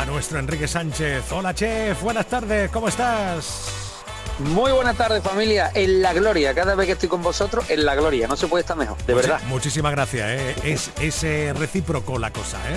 a 0.00 0.04
nuestro 0.04 0.38
Enrique 0.38 0.68
Sánchez. 0.68 1.32
Hola 1.32 1.52
chef, 1.52 2.00
buenas 2.02 2.26
tardes, 2.26 2.70
¿cómo 2.70 2.86
estás? 2.88 3.74
Muy 4.38 4.70
buenas 4.70 4.96
tardes 4.96 5.20
familia, 5.22 5.72
en 5.74 6.00
la 6.00 6.12
gloria, 6.12 6.54
cada 6.54 6.76
vez 6.76 6.86
que 6.86 6.92
estoy 6.92 7.08
con 7.08 7.22
vosotros, 7.24 7.68
en 7.70 7.84
la 7.84 7.96
gloria, 7.96 8.28
no 8.28 8.36
se 8.36 8.46
puede 8.46 8.60
estar 8.60 8.76
mejor, 8.76 8.96
de 8.98 9.12
Muchi- 9.14 9.16
verdad. 9.16 9.40
Muchísimas 9.48 9.90
gracias, 9.90 10.28
¿eh? 10.28 10.54
es, 10.62 10.90
es 11.00 11.24
eh, 11.24 11.52
recíproco 11.56 12.20
la 12.20 12.30
cosa, 12.32 12.56
¿eh? 12.70 12.76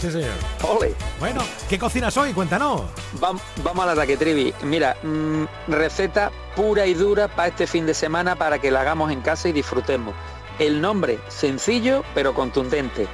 Sí, 0.00 0.10
señor. 0.10 0.32
Ole. 0.62 0.94
Bueno, 1.20 1.42
¿qué 1.68 1.78
cocinas 1.78 2.16
hoy? 2.16 2.32
Cuéntanos. 2.32 2.82
Vam- 3.20 3.38
vamos 3.62 3.84
al 3.84 3.90
ataque, 3.90 4.16
Trivi. 4.16 4.52
Mira, 4.62 4.96
mm, 5.02 5.44
receta 5.68 6.32
pura 6.56 6.86
y 6.86 6.94
dura 6.94 7.28
para 7.28 7.48
este 7.48 7.66
fin 7.68 7.86
de 7.86 7.94
semana 7.94 8.34
para 8.34 8.58
que 8.58 8.70
la 8.72 8.80
hagamos 8.80 9.12
en 9.12 9.20
casa 9.20 9.48
y 9.48 9.52
disfrutemos. 9.52 10.12
El 10.58 10.80
nombre, 10.80 11.18
sencillo 11.28 12.02
pero 12.14 12.34
contundente. 12.34 13.06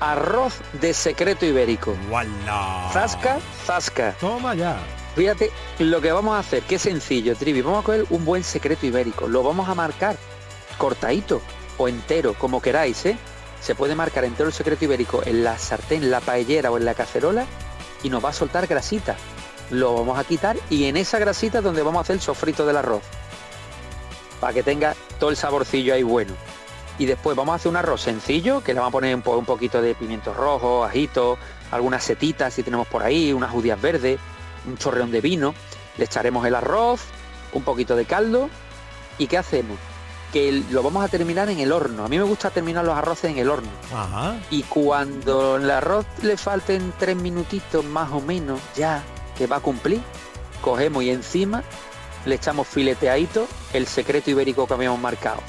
Arroz 0.00 0.54
de 0.80 0.94
secreto 0.94 1.44
ibérico. 1.46 1.96
¡Wala! 2.10 2.90
Zasca, 2.92 3.38
zasca. 3.66 4.14
Toma 4.20 4.54
ya. 4.54 4.78
Fíjate 5.14 5.50
lo 5.80 6.00
que 6.00 6.12
vamos 6.12 6.36
a 6.36 6.40
hacer, 6.40 6.62
qué 6.62 6.78
sencillo, 6.78 7.34
Trivi. 7.34 7.62
Vamos 7.62 7.82
a 7.82 7.86
coger 7.86 8.06
un 8.10 8.24
buen 8.24 8.44
secreto 8.44 8.86
ibérico. 8.86 9.26
Lo 9.26 9.42
vamos 9.42 9.68
a 9.68 9.74
marcar 9.74 10.16
cortadito 10.76 11.42
o 11.76 11.88
entero, 11.88 12.34
como 12.34 12.62
queráis, 12.62 13.04
¿eh? 13.06 13.16
Se 13.60 13.74
puede 13.74 13.94
marcar 13.94 14.24
entero 14.24 14.48
el 14.48 14.54
secreto 14.54 14.84
ibérico 14.84 15.22
en 15.24 15.42
la 15.42 15.58
sartén, 15.58 16.04
en 16.04 16.10
la 16.10 16.20
paellera 16.20 16.70
o 16.70 16.78
en 16.78 16.84
la 16.84 16.94
cacerola 16.94 17.46
y 18.02 18.10
nos 18.10 18.24
va 18.24 18.30
a 18.30 18.32
soltar 18.32 18.66
grasita. 18.66 19.16
Lo 19.70 19.94
vamos 19.94 20.18
a 20.18 20.24
quitar 20.24 20.56
y 20.70 20.84
en 20.84 20.96
esa 20.96 21.18
grasita 21.18 21.58
es 21.58 21.64
donde 21.64 21.82
vamos 21.82 21.98
a 21.98 22.02
hacer 22.02 22.14
el 22.14 22.22
sofrito 22.22 22.64
del 22.64 22.76
arroz. 22.76 23.02
Para 24.40 24.52
que 24.52 24.62
tenga 24.62 24.94
todo 25.18 25.30
el 25.30 25.36
saborcillo 25.36 25.94
ahí 25.94 26.04
bueno. 26.04 26.34
Y 26.98 27.06
después 27.06 27.36
vamos 27.36 27.52
a 27.52 27.56
hacer 27.56 27.70
un 27.70 27.76
arroz 27.76 28.00
sencillo, 28.02 28.62
que 28.62 28.74
le 28.74 28.80
vamos 28.80 28.90
a 28.90 28.92
poner 28.92 29.14
un, 29.14 29.22
po- 29.22 29.36
un 29.36 29.44
poquito 29.44 29.80
de 29.80 29.94
pimientos 29.94 30.36
rojos, 30.36 30.88
ajitos, 30.88 31.38
algunas 31.70 32.02
setitas 32.02 32.52
si 32.54 32.62
tenemos 32.64 32.88
por 32.88 33.02
ahí, 33.02 33.32
unas 33.32 33.50
judías 33.50 33.80
verdes, 33.80 34.18
un 34.66 34.76
chorreón 34.78 35.10
de 35.12 35.20
vino. 35.20 35.54
Le 35.96 36.04
echaremos 36.04 36.44
el 36.46 36.54
arroz, 36.54 37.00
un 37.52 37.62
poquito 37.62 37.94
de 37.96 38.04
caldo. 38.04 38.50
¿Y 39.16 39.26
qué 39.28 39.38
hacemos? 39.38 39.76
Que 40.32 40.62
lo 40.70 40.82
vamos 40.82 41.04
a 41.04 41.08
terminar 41.08 41.48
en 41.50 41.58
el 41.60 41.72
horno. 41.72 42.04
A 42.04 42.08
mí 42.08 42.18
me 42.18 42.24
gusta 42.24 42.50
terminar 42.50 42.84
los 42.84 42.96
arroces 42.96 43.30
en 43.30 43.38
el 43.38 43.48
horno. 43.48 43.70
Ajá. 43.94 44.36
Y 44.50 44.62
cuando 44.64 45.56
el 45.56 45.70
arroz 45.70 46.04
le 46.22 46.36
falten 46.36 46.92
tres 46.98 47.16
minutitos 47.16 47.84
más 47.84 48.10
o 48.12 48.20
menos, 48.20 48.60
ya 48.76 49.02
que 49.36 49.46
va 49.46 49.56
a 49.56 49.60
cumplir, 49.60 50.00
cogemos 50.60 51.02
y 51.04 51.10
encima 51.10 51.62
le 52.26 52.34
echamos 52.34 52.66
fileteadito 52.68 53.46
el 53.72 53.86
secreto 53.86 54.30
ibérico 54.30 54.66
que 54.66 54.74
habíamos 54.74 55.00
marcado. 55.00 55.40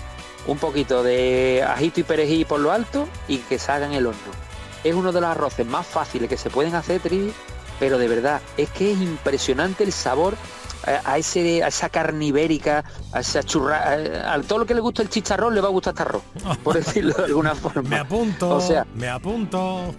Un 0.50 0.58
poquito 0.58 1.04
de 1.04 1.64
ajito 1.64 2.00
y 2.00 2.04
perejil 2.04 2.44
por 2.48 2.60
lo 2.60 2.72
alto 2.72 3.08
y 3.28 3.38
que 3.38 3.60
salga 3.60 3.86
en 3.86 3.94
el 3.94 4.08
horno. 4.08 4.32
Es 4.84 4.96
uno 4.96 5.12
de 5.12 5.22
los 5.22 5.30
arroces 5.30 5.64
más 5.68 5.86
fáciles 5.86 6.28
que 6.28 6.38
se 6.38 6.50
pueden 6.50 6.74
hacer, 6.74 7.02
Trivi, 7.02 7.32
pero 7.80 8.00
de 8.00 8.08
verdad, 8.08 8.42
es 8.58 8.68
que 8.72 8.94
es 8.94 8.98
impresionante 9.00 9.84
el 9.84 9.92
sabor 9.92 10.34
a, 10.89 11.13
a 11.13 11.17
ese, 11.17 11.63
a 11.63 11.67
esa 11.67 11.89
carne 11.89 12.25
ibérica, 12.25 12.84
a 13.13 13.19
esa 13.19 13.43
churra, 13.43 13.84
a, 13.84 14.34
a 14.34 14.41
todo 14.41 14.60
lo 14.60 14.65
que 14.65 14.73
le 14.73 14.82
gusta 14.82 15.02
el 15.02 15.10
chicharrón 15.10 15.56
le 15.56 15.62
va 15.62 15.67
a 15.67 15.71
gustar 15.71 15.93
este 15.93 16.04
arroz, 16.04 16.23
por 16.63 16.75
decirlo 16.84 17.13
de 17.13 17.25
alguna 17.25 17.56
forma. 17.56 17.89
Me 17.89 17.97
apunto. 17.97 18.49
O 18.49 18.62
sea, 18.62 18.86
me 18.95 19.10
apunto. 19.10 19.93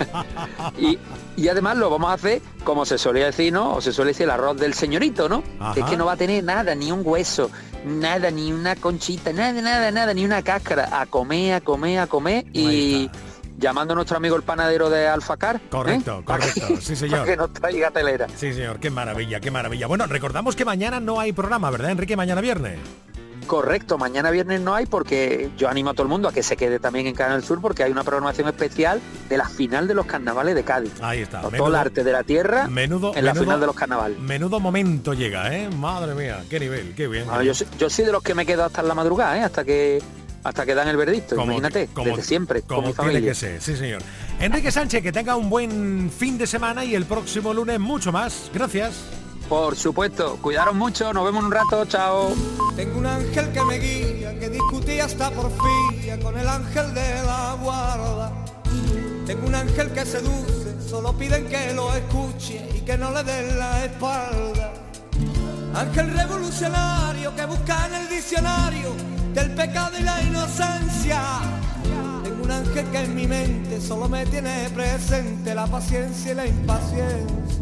y, 0.78 0.98
y 1.36 1.48
además 1.48 1.76
lo 1.76 1.90
vamos 1.90 2.10
a 2.10 2.14
hacer 2.14 2.42
como 2.64 2.84
se 2.84 2.98
solía 2.98 3.26
decir, 3.26 3.52
¿no? 3.52 3.74
O 3.74 3.80
se 3.80 3.92
suele 3.92 4.10
decir 4.10 4.24
el 4.24 4.30
arroz 4.30 4.56
del 4.56 4.74
señorito, 4.74 5.28
¿no? 5.28 5.42
Ajá. 5.58 5.80
Es 5.80 5.86
que 5.86 5.96
no 5.96 6.06
va 6.06 6.12
a 6.12 6.16
tener 6.16 6.44
nada, 6.44 6.74
ni 6.74 6.92
un 6.92 7.02
hueso, 7.04 7.50
nada, 7.84 8.30
ni 8.30 8.52
una 8.52 8.76
conchita, 8.76 9.32
nada, 9.32 9.60
nada, 9.60 9.90
nada, 9.90 10.14
ni 10.14 10.24
una 10.24 10.42
cáscara. 10.42 11.00
A 11.00 11.06
comer, 11.06 11.54
a 11.54 11.60
comer, 11.60 11.98
a 11.98 12.06
comer 12.06 12.44
y 12.52 13.10
llamando 13.60 13.92
a 13.92 13.94
nuestro 13.96 14.16
amigo 14.16 14.34
el 14.36 14.42
panadero 14.42 14.90
de 14.90 15.06
Alfacar. 15.06 15.56
¿eh? 15.56 15.60
Correcto, 15.70 16.18
que- 16.20 16.24
correcto, 16.24 16.66
sí, 16.80 16.96
señor. 16.96 17.26
que 17.26 17.36
nos 17.36 17.52
traiga 17.52 17.90
telera. 17.90 18.26
Sí, 18.30 18.52
señor, 18.52 18.80
qué 18.80 18.90
maravilla, 18.90 19.38
qué 19.40 19.50
maravilla. 19.50 19.86
Bueno, 19.86 20.06
recordamos 20.06 20.56
que 20.56 20.64
mañana 20.64 20.98
no 20.98 21.20
hay 21.20 21.32
programa, 21.32 21.70
¿verdad, 21.70 21.90
Enrique? 21.90 22.16
Mañana 22.16 22.40
viernes. 22.40 22.78
Correcto, 23.46 23.98
mañana 23.98 24.30
viernes 24.30 24.60
no 24.60 24.76
hay 24.76 24.86
porque 24.86 25.50
yo 25.56 25.68
animo 25.68 25.90
a 25.90 25.94
todo 25.94 26.04
el 26.04 26.08
mundo 26.08 26.28
a 26.28 26.32
que 26.32 26.42
se 26.42 26.56
quede 26.56 26.78
también 26.78 27.08
en 27.08 27.14
Canal 27.16 27.42
Sur 27.42 27.60
porque 27.60 27.82
hay 27.82 27.90
una 27.90 28.04
programación 28.04 28.46
especial 28.46 29.00
de 29.28 29.36
la 29.36 29.48
final 29.48 29.88
de 29.88 29.94
los 29.94 30.06
carnavales 30.06 30.54
de 30.54 30.62
Cádiz. 30.62 30.92
Ahí 31.02 31.22
está. 31.22 31.40
Todo 31.40 31.66
el 31.66 31.74
arte 31.74 32.04
de 32.04 32.12
la 32.12 32.22
tierra 32.22 32.68
menudo, 32.68 33.12
en 33.16 33.24
la 33.24 33.32
menudo- 33.32 33.44
final 33.44 33.60
de 33.60 33.66
los 33.66 33.74
carnavales. 33.74 34.18
Menudo 34.20 34.60
momento 34.60 35.14
llega, 35.14 35.52
¿eh? 35.56 35.68
Madre 35.68 36.14
mía, 36.14 36.44
qué 36.48 36.60
nivel, 36.60 36.94
qué 36.94 37.08
bien. 37.08 37.24
Qué 37.24 37.30
yo, 37.34 37.40
bien. 37.40 37.54
soy- 37.54 37.66
yo 37.76 37.90
soy 37.90 38.04
de 38.04 38.12
los 38.12 38.22
que 38.22 38.34
me 38.36 38.46
quedo 38.46 38.64
hasta 38.64 38.82
la 38.84 38.94
madrugada, 38.94 39.36
¿eh? 39.36 39.42
hasta 39.42 39.64
que 39.64 40.00
hasta 40.44 40.64
que 40.66 40.74
dan 40.74 40.88
el 40.88 40.96
veredicto. 40.96 41.36
Como- 41.36 41.52
Imagínate, 41.52 41.88
como- 41.92 42.06
desde 42.10 42.22
siempre, 42.22 42.62
con 42.62 42.76
Como 42.76 42.88
mi 42.88 42.94
tiene 42.94 43.10
familia. 43.10 43.30
que 43.30 43.34
ser, 43.34 43.60
sí, 43.62 43.76
señor. 43.76 44.02
Enrique 44.40 44.70
Sánchez, 44.72 45.02
que 45.02 45.12
tenga 45.12 45.36
un 45.36 45.50
buen 45.50 46.10
fin 46.16 46.38
de 46.38 46.46
semana 46.46 46.84
y 46.84 46.94
el 46.94 47.04
próximo 47.04 47.52
lunes 47.52 47.78
mucho 47.78 48.10
más. 48.12 48.50
Gracias. 48.54 48.92
Por 49.48 49.74
supuesto, 49.74 50.36
cuidaros 50.40 50.74
mucho, 50.76 51.12
nos 51.12 51.24
vemos 51.24 51.40
en 51.40 51.46
un 51.46 51.52
rato, 51.52 51.84
chao. 51.86 52.32
Tengo 52.76 52.98
un 52.98 53.06
ángel 53.06 53.50
que 53.50 53.62
me 53.64 53.78
guía, 53.78 54.38
que 54.38 54.48
discutía 54.48 55.06
hasta 55.06 55.30
porfía 55.32 56.20
con 56.22 56.38
el 56.38 56.46
ángel 56.46 56.94
de 56.94 57.22
la 57.24 57.56
guarda. 57.60 58.32
Tengo 59.26 59.46
un 59.48 59.54
ángel 59.56 59.90
que 59.90 60.06
seduce, 60.06 60.80
solo 60.88 61.12
piden 61.18 61.46
que 61.48 61.72
lo 61.74 61.92
escuche 61.94 62.64
y 62.76 62.80
que 62.82 62.96
no 62.96 63.10
le 63.12 63.24
den 63.24 63.58
la 63.58 63.84
espalda. 63.84 64.72
Ángel 65.74 66.12
revolucionario 66.16 67.34
que 67.34 67.44
busca 67.46 67.86
en 67.88 67.94
el 67.94 68.08
diccionario 68.08 68.90
del 69.34 69.50
pecado 69.54 69.92
y 69.98 70.02
la 70.02 70.22
inocencia. 70.22 71.20
Tengo 72.22 72.44
un 72.44 72.50
ángel 72.50 72.86
que 72.86 72.98
en 72.98 73.14
mi 73.14 73.26
mente 73.26 73.80
solo 73.80 74.08
me 74.08 74.26
tiene 74.26 74.68
presente 74.70 75.54
la 75.54 75.66
paciencia 75.66 76.32
y 76.32 76.34
la 76.34 76.46
impaciencia. 76.46 77.58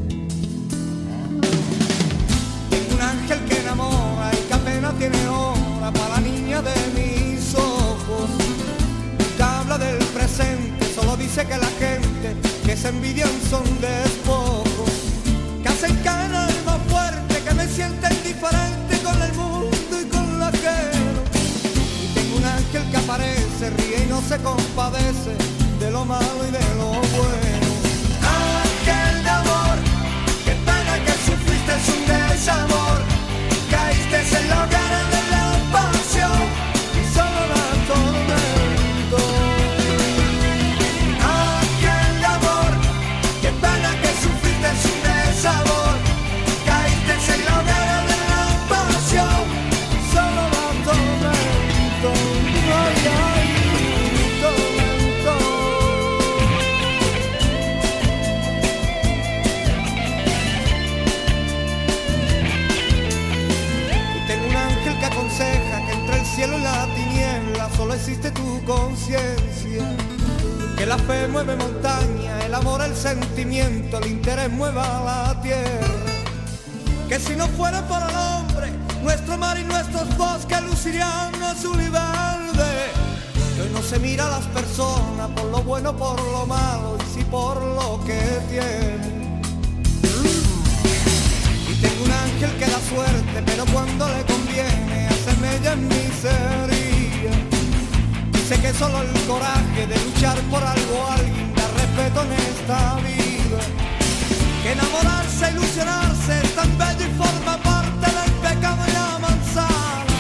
Tengo 2.71 2.95
un 2.95 3.01
ángel 3.01 3.39
que 3.49 3.61
enamora 3.61 4.31
y 4.33 4.49
que 4.49 4.55
apenas 4.55 4.95
tiene 4.99 5.29
hora 5.29 5.93
para 5.93 6.09
la 6.09 6.21
niña 6.21 6.63
de 6.63 6.75
mis 6.95 7.55
ojos. 7.55 8.31
Habla 9.41 9.79
del 9.79 9.99
presente, 10.07 10.93
solo 10.95 11.17
dice 11.17 11.47
que 11.47 11.57
la 11.57 11.69
gente 11.79 12.35
que 12.65 12.77
se 12.77 12.89
envidian 12.89 13.31
son 13.49 13.65
despojos. 13.81 14.91
Que 15.63 15.69
compadece 24.43 25.37
de 25.79 25.91
lo 25.91 26.05
malo 26.05 26.47
y 26.47 26.51
de 26.51 26.75
lo 26.77 26.91
bueno. 26.91 27.48
La 70.89 70.97
fe 70.97 71.29
mueve 71.29 71.55
montaña, 71.55 72.41
el 72.47 72.55
amor, 72.55 72.81
el 72.81 72.97
sentimiento, 72.97 73.99
el 73.99 74.07
interés 74.11 74.51
mueva 74.51 75.03
la 75.05 75.41
tierra. 75.43 75.87
Que 77.09 77.21
si 77.21 77.37
no 77.37 77.47
fuera 77.49 77.87
por 77.87 77.99
el 77.99 78.17
hombre, 78.17 78.73
nuestro 79.03 79.37
mar 79.37 79.59
y 79.59 79.65
nuestros 79.65 80.17
bosques 80.17 80.63
lucirían 80.63 81.35
azul 81.43 81.79
y 81.79 81.91
verde. 81.91 82.73
Hoy 83.61 83.71
no 83.75 83.83
se 83.83 83.99
mira 83.99 84.29
a 84.29 84.31
las 84.39 84.47
personas 84.47 85.29
por 85.37 85.45
lo 85.51 85.63
bueno, 85.63 85.95
por 85.95 86.19
lo 86.21 86.47
malo 86.47 86.97
y 86.99 87.19
sí 87.19 87.25
por 87.25 87.63
lo 87.63 88.01
que 88.07 88.21
tienen. 88.49 89.43
Y 91.71 91.75
tengo 91.83 92.05
un 92.05 92.13
ángel 92.13 92.51
que 92.59 92.67
da 92.67 92.81
suerte, 92.89 93.43
pero 93.45 93.67
cuando 93.67 94.09
le 94.09 94.28
solo 98.79 99.03
el 99.03 99.11
coraje 99.27 99.87
de 99.89 99.97
luchar 100.05 100.39
por 100.51 100.63
algo 100.63 100.97
alguien 101.11 101.53
da 101.55 101.67
respeto 101.81 102.23
en 102.23 102.33
esta 102.33 102.95
vida. 103.07 103.61
Que 104.63 104.73
enamorarse, 104.73 105.51
ilusionarse 105.51 106.33
es 106.45 106.55
tan 106.55 106.71
bello 106.79 107.05
y 107.11 107.13
forma 107.19 107.57
parte 107.59 108.07
del 108.19 108.33
pecado 108.47 108.83
y 108.89 108.93
la 108.93 109.19
manzana. 109.19 110.19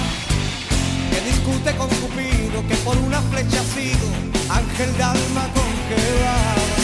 Que 1.10 1.20
discute 1.30 1.76
con 1.76 1.88
Cupido, 2.00 2.66
que 2.66 2.74
por 2.86 2.96
una 2.98 3.20
flecha 3.30 3.60
ha 3.60 3.74
sido 3.76 4.06
ángel 4.50 4.96
de 4.96 5.02
alma 5.02 5.44
congelada. 5.54 6.77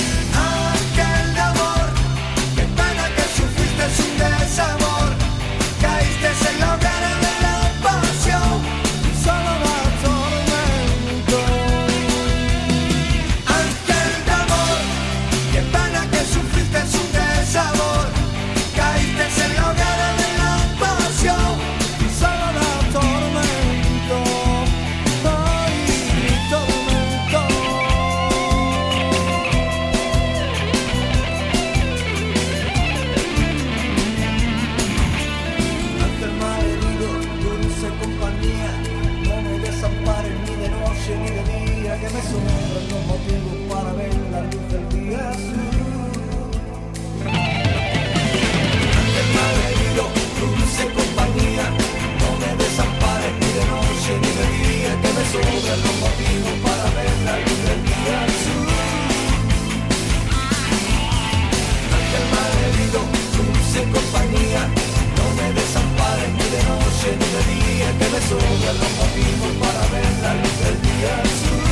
Ni 67.12 67.28
de 67.36 67.42
día, 67.54 67.88
que 67.98 68.06
me 68.12 68.20
sobran 68.28 68.76
los 68.82 68.92
motivos 69.00 69.52
para 69.60 69.82
ver 69.92 70.12
la 70.24 70.32
luz 70.40 70.56
del 70.64 70.76
día 70.88 71.12
azul. 71.20 71.68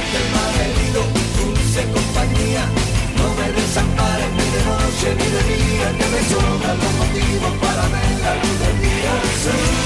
Ángel 0.00 0.26
malherido, 0.36 1.00
dulce 1.38 1.80
compañía, 1.92 2.62
no 3.18 3.26
me 3.38 3.46
desampares 3.52 4.30
ni 4.38 4.46
de 4.56 4.62
noche 4.70 5.08
ni 5.18 5.28
de 5.36 5.42
día, 5.52 5.86
que 5.98 6.06
me 6.14 6.20
sobran 6.32 6.76
los 6.82 6.92
motivos 7.02 7.52
para 7.60 7.82
ver 7.94 8.12
la 8.24 8.32
luz 8.42 8.56
del 8.62 8.76
día 8.86 9.12
azul. 9.28 9.76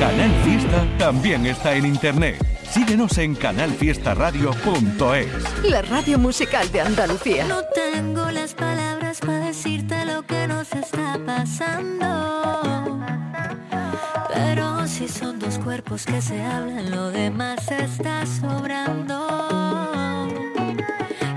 Canal 0.00 0.32
Fiesta 0.44 0.78
también 0.98 1.46
está 1.46 1.74
en 1.74 1.86
internet. 1.86 2.36
Síguenos 2.72 3.18
en 3.18 3.36
canalfiestaradio.es. 3.36 5.28
La 5.62 5.82
radio 5.82 6.18
musical 6.18 6.72
de 6.72 6.80
Andalucía. 6.80 7.46
No 7.46 7.62
tengo 7.72 8.28
las 8.32 8.54
palabras 8.54 8.83
pasando. 11.24 13.00
Pero 14.32 14.86
si 14.86 15.08
son 15.08 15.38
dos 15.38 15.58
cuerpos 15.58 16.04
que 16.04 16.20
se 16.20 16.42
hablan, 16.42 16.90
lo 16.90 17.10
demás 17.10 17.70
está 17.70 18.24
sobrando. 18.26 20.28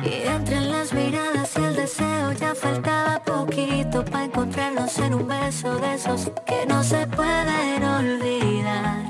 Y 0.04 0.28
entre 0.28 0.62
las 0.62 0.93
miradas 0.93 1.52
y 1.58 1.63
el 1.63 1.76
deseo 1.76 2.32
ya 2.34 2.56
faltaba 2.56 3.21
poquito 3.23 4.04
para 4.06 4.26
encontrarnos 4.26 4.97
en 4.99 5.14
un 5.14 5.28
beso 5.28 5.78
de 5.80 5.95
esos 5.95 6.32
que 6.45 6.66
no 6.68 6.84
se 6.84 7.07
pueden 7.07 7.84
olvidar. 7.84 9.03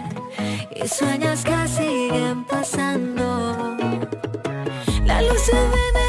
Y 0.75 0.87
sueños 0.87 1.43
que 1.43 1.67
siguen 1.67 2.45
pasando. 2.45 3.75
Las 5.05 5.23
luces 5.23 5.53
de 5.53 5.91
neones 5.93 6.06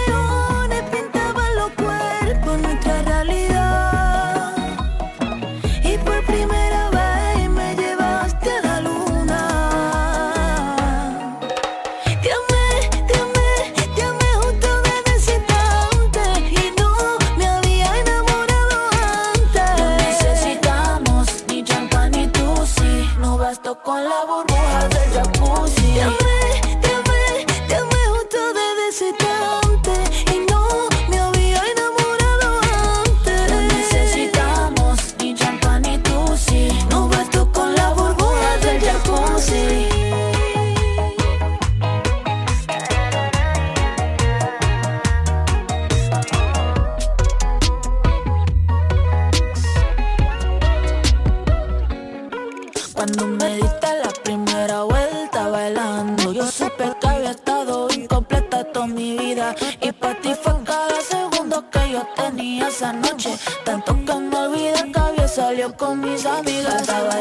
amigas. 66.39 67.18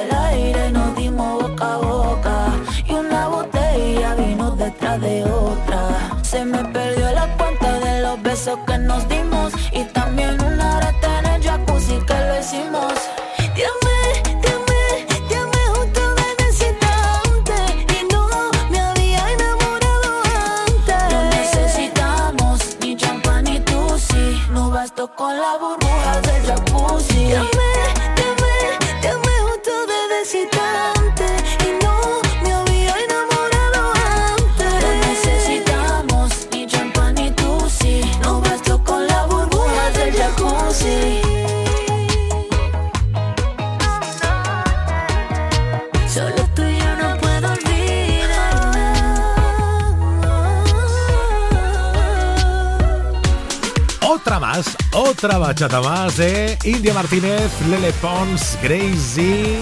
Bachata 55.58 55.82
más 55.82 56.18
de 56.18 56.55
India 56.66 56.93
Martínez, 56.93 57.51
Lele 57.68 57.91
Pons, 57.93 58.60
Gracie. 58.62 59.58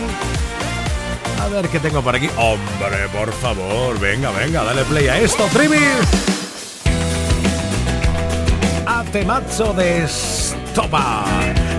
A 1.41 1.47
ver 1.47 1.69
qué 1.69 1.79
tengo 1.79 2.01
por 2.01 2.13
aquí. 2.13 2.29
Hombre, 2.35 3.07
por 3.13 3.31
favor, 3.31 3.97
venga, 3.97 4.29
venga, 4.31 4.61
dale 4.65 4.83
play 4.83 5.07
a 5.07 5.17
esto, 5.19 5.45
Trivi. 5.53 5.77
A 8.85 9.05
de 9.05 10.05
Stopa. 10.09 11.23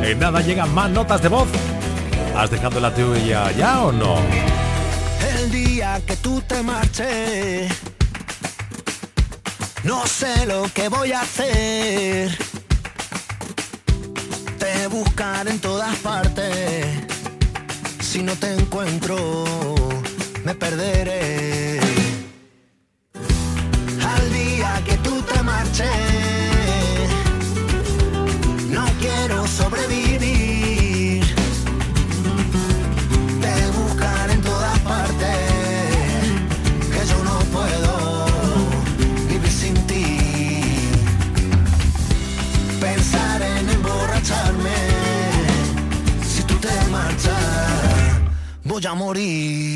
En 0.03 0.19
nada 0.19 0.41
llegan 0.41 0.73
más 0.73 0.89
notas 0.89 1.21
de 1.21 1.29
voz. 1.29 1.49
¿Has 2.35 2.51
dejado 2.51 2.81
la 2.81 2.95
tuya 2.95 3.53
ya 3.53 3.83
o 3.83 3.93
no? 3.93 4.17
El 5.37 5.51
día 5.51 6.01
que 6.07 6.17
tú 6.17 6.41
te 6.41 6.63
marches, 6.63 7.71
no 9.85 10.07
sé 10.07 10.47
lo 10.47 10.63
que 10.73 10.89
voy 10.89 11.13
a 11.13 11.21
hacer. 11.21 12.46
Te 14.97 15.03
buscaré 15.03 15.51
en 15.51 15.59
todas 15.59 15.95
partes. 15.97 16.87
Si 18.01 18.23
no 18.23 18.33
te 18.35 18.55
encuentro, 18.55 19.45
me 20.43 20.55
perderé. 20.55 21.86
Voy 48.99 49.76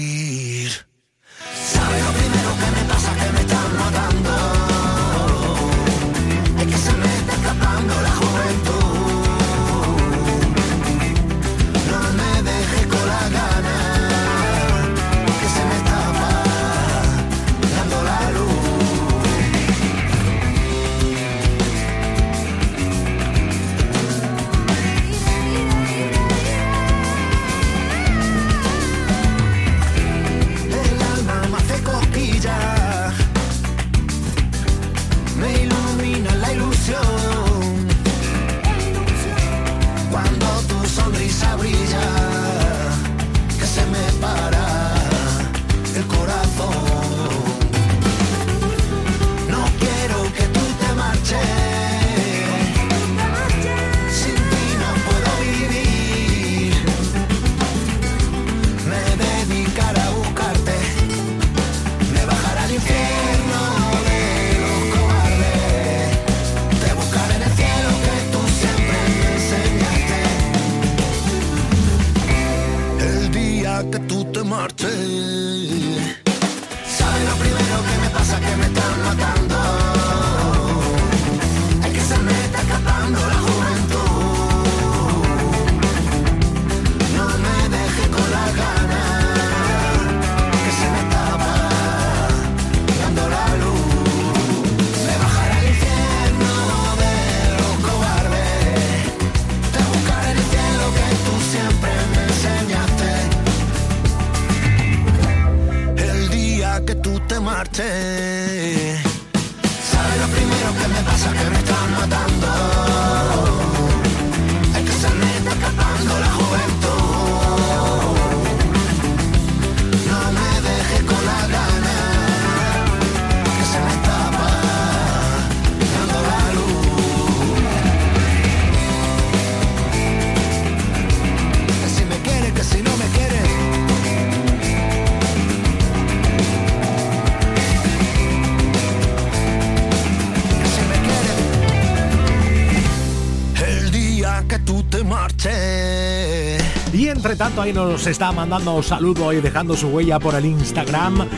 tanto 147.60 147.62
ahí 147.62 147.72
nos 147.72 148.06
está 148.06 148.32
mandando 148.32 148.82
saludo 148.82 149.32
y 149.32 149.40
dejando 149.40 149.76
su 149.76 149.88
huella 149.88 150.18
por 150.18 150.34
el 150.34 150.46
Instagram 150.46 151.28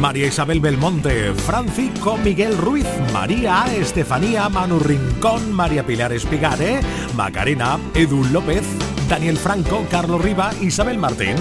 María 0.00 0.26
Isabel 0.26 0.60
Belmonte, 0.60 1.32
Francisco 1.34 2.16
Miguel 2.18 2.56
Ruiz, 2.56 2.86
María 3.12 3.64
Estefanía, 3.74 4.48
Manu 4.48 4.78
Rincón, 4.78 5.52
María 5.52 5.84
Pilar 5.84 6.12
Espigare, 6.12 6.80
Macarena, 7.16 7.78
Edu 7.94 8.24
López, 8.24 8.64
Daniel 9.08 9.36
Franco, 9.38 9.84
Carlos 9.90 10.20
Riva, 10.20 10.52
Isabel 10.60 10.98
Martín. 10.98 11.36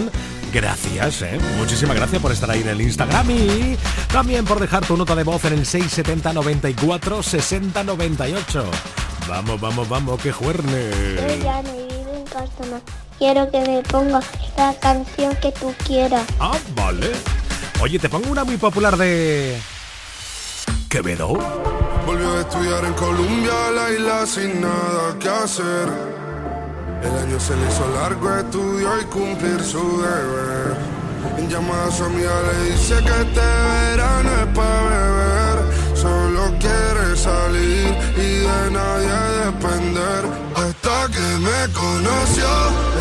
Gracias, 0.52 1.22
¿eh? 1.22 1.40
muchísimas 1.58 1.96
gracias 1.96 2.22
por 2.22 2.32
estar 2.32 2.50
ahí 2.50 2.62
en 2.62 2.70
el 2.70 2.82
Instagram 2.82 3.30
y 3.32 3.78
también 4.12 4.46
por 4.46 4.60
dejar 4.60 4.86
tu 4.86 4.98
nota 4.98 5.16
de 5.16 5.24
voz 5.24 5.46
en 5.46 5.54
el 5.54 5.66
670 5.66 6.34
94 6.34 7.22
60 7.24 7.84
98. 7.84 8.66
Vamos, 9.28 9.62
vamos, 9.62 9.88
vamos, 9.88 10.22
que 10.22 10.32
juerne. 10.32 10.90
Quiero 13.22 13.52
que 13.52 13.62
me 13.62 13.84
pongas 13.84 14.26
la 14.58 14.74
canción 14.80 15.36
que 15.36 15.52
tú 15.52 15.72
quieras. 15.86 16.26
Ah, 16.40 16.58
vale. 16.74 17.12
Oye, 17.80 18.00
te 18.00 18.10
pongo 18.10 18.32
una 18.32 18.44
muy 18.44 18.58
popular 18.58 18.98
de... 18.98 19.62
Quevedo. 20.90 21.38
Volvió 22.04 22.34
a 22.34 22.40
estudiar 22.40 22.84
en 22.84 22.94
Colombia, 22.94 23.54
la 23.76 23.92
isla 23.92 24.26
sin 24.26 24.60
nada 24.60 25.20
que 25.20 25.30
hacer. 25.30 25.88
El 27.04 27.28
año 27.28 27.40
se 27.40 27.56
le 27.56 27.68
hizo 27.68 27.88
largo, 27.94 28.38
estudió 28.40 29.00
y 29.00 29.04
cumplir 29.04 29.64
su 29.64 30.02
deber. 30.02 30.76
En 31.38 31.48
llamada 31.48 31.90
a 31.90 31.92
su 31.92 32.04
amiga 32.06 32.34
le 32.42 32.72
dice 32.72 32.96
que 33.04 33.22
este 33.22 33.40
verano 33.40 34.32
es 34.32 34.48
para 34.48 34.80
beber. 34.90 35.96
Solo 35.96 36.58
quiere 36.58 37.16
salir 37.16 37.96
y 38.18 38.40
de 38.40 38.72
nadie 38.72 39.51
depender. 39.94 40.24
me 41.40 41.74
conoció, 41.74 42.46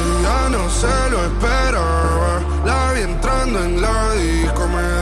ella 0.00 0.48
no 0.50 0.70
se 0.70 1.10
lo 1.10 1.24
esperaba. 1.24 2.40
La 2.64 2.92
vi 2.92 3.00
entrando 3.02 3.64
en 3.64 3.80
la 3.80 4.14
disco, 4.14 4.66
me 4.68 4.99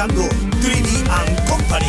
escuchando 0.00 0.22
and 1.10 1.48
Company. 1.48 1.86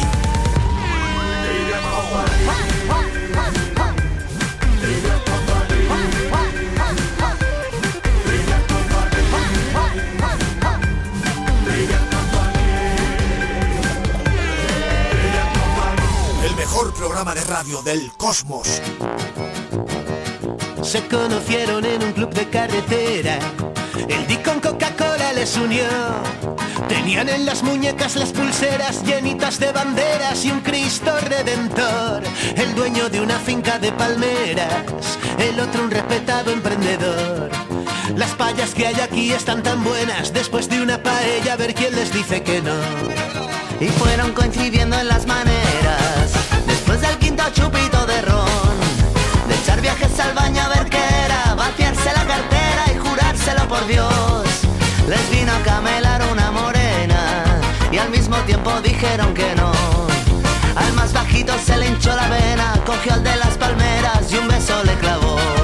El 16.44 16.56
mejor 16.56 16.94
programa 16.94 17.34
de 17.34 17.44
radio 17.46 17.82
del 17.84 18.12
cosmos. 18.18 18.82
Se 20.84 21.08
conocieron 21.08 21.86
en 21.86 22.04
un 22.04 22.12
club 22.12 22.34
de 22.34 22.50
carretera. 22.50 23.40
El 24.10 24.28
Dick 24.28 24.44
con 24.44 24.60
Coca-Cola 24.60 25.32
les 25.34 25.56
unió. 25.56 26.61
Tenían 26.92 27.30
en 27.30 27.46
las 27.46 27.64
muñecas 27.64 28.18
las 28.18 28.34
pulseras 28.34 29.02
llenitas 29.06 29.60
de 29.60 29.72
banderas 29.72 30.44
y 30.44 30.52
un 30.52 30.60
Cristo 30.60 31.10
redentor. 31.22 32.22
El 32.58 32.76
dueño 32.76 33.08
de 33.08 33.22
una 33.22 33.40
finca 33.40 33.80
de 33.80 33.94
palmeras, 33.94 35.18
el 35.40 35.58
otro 35.58 35.86
un 35.86 35.90
respetado 35.90 36.52
emprendedor. 36.52 37.50
Las 38.18 38.32
payas 38.32 38.74
que 38.74 38.88
hay 38.88 39.00
aquí 39.00 39.32
están 39.32 39.64
tan 39.64 39.82
buenas, 39.86 40.34
después 40.34 40.68
de 40.68 40.82
una 40.82 41.02
paella 41.02 41.54
a 41.54 41.56
ver 41.56 41.74
quién 41.74 41.96
les 41.96 42.12
dice 42.12 42.44
que 42.44 42.62
no. 42.62 42.76
Y 43.80 43.88
fueron 43.88 44.34
coincidiendo 44.34 45.00
en 45.00 45.08
las 45.08 45.26
maneras, 45.26 46.34
después 46.68 47.00
del 47.00 47.18
quinto 47.20 47.46
chupito 47.54 48.06
de 48.06 48.22
ron. 48.24 48.80
De 49.48 49.56
echar 49.56 49.80
viajes 49.80 50.20
al 50.20 50.34
baño 50.34 50.62
a 50.62 50.68
ver 50.68 50.90
qué 50.90 51.04
era, 51.26 51.56
vaciarse 51.56 52.12
la 52.14 52.26
cartera 52.26 52.84
y 52.94 52.98
jurárselo 53.00 53.66
por 53.70 53.88
Dios. 53.88 54.46
Les 55.08 55.32
vino 55.32 55.54
a 55.54 55.60
dijeron 58.84 59.34
que 59.34 59.56
no. 59.56 59.72
Al 60.76 60.94
más 60.94 61.14
bajito 61.14 61.54
se 61.64 61.78
le 61.78 61.88
hinchó 61.88 62.16
la 62.16 62.28
vena, 62.28 62.74
cogió 62.86 63.14
al 63.14 63.24
de 63.24 63.36
las 63.36 63.58
palmeras 63.58 64.32
y 64.32 64.38
un 64.38 64.48
beso 64.48 64.84
le 64.84 64.94
clavó. 64.96 65.61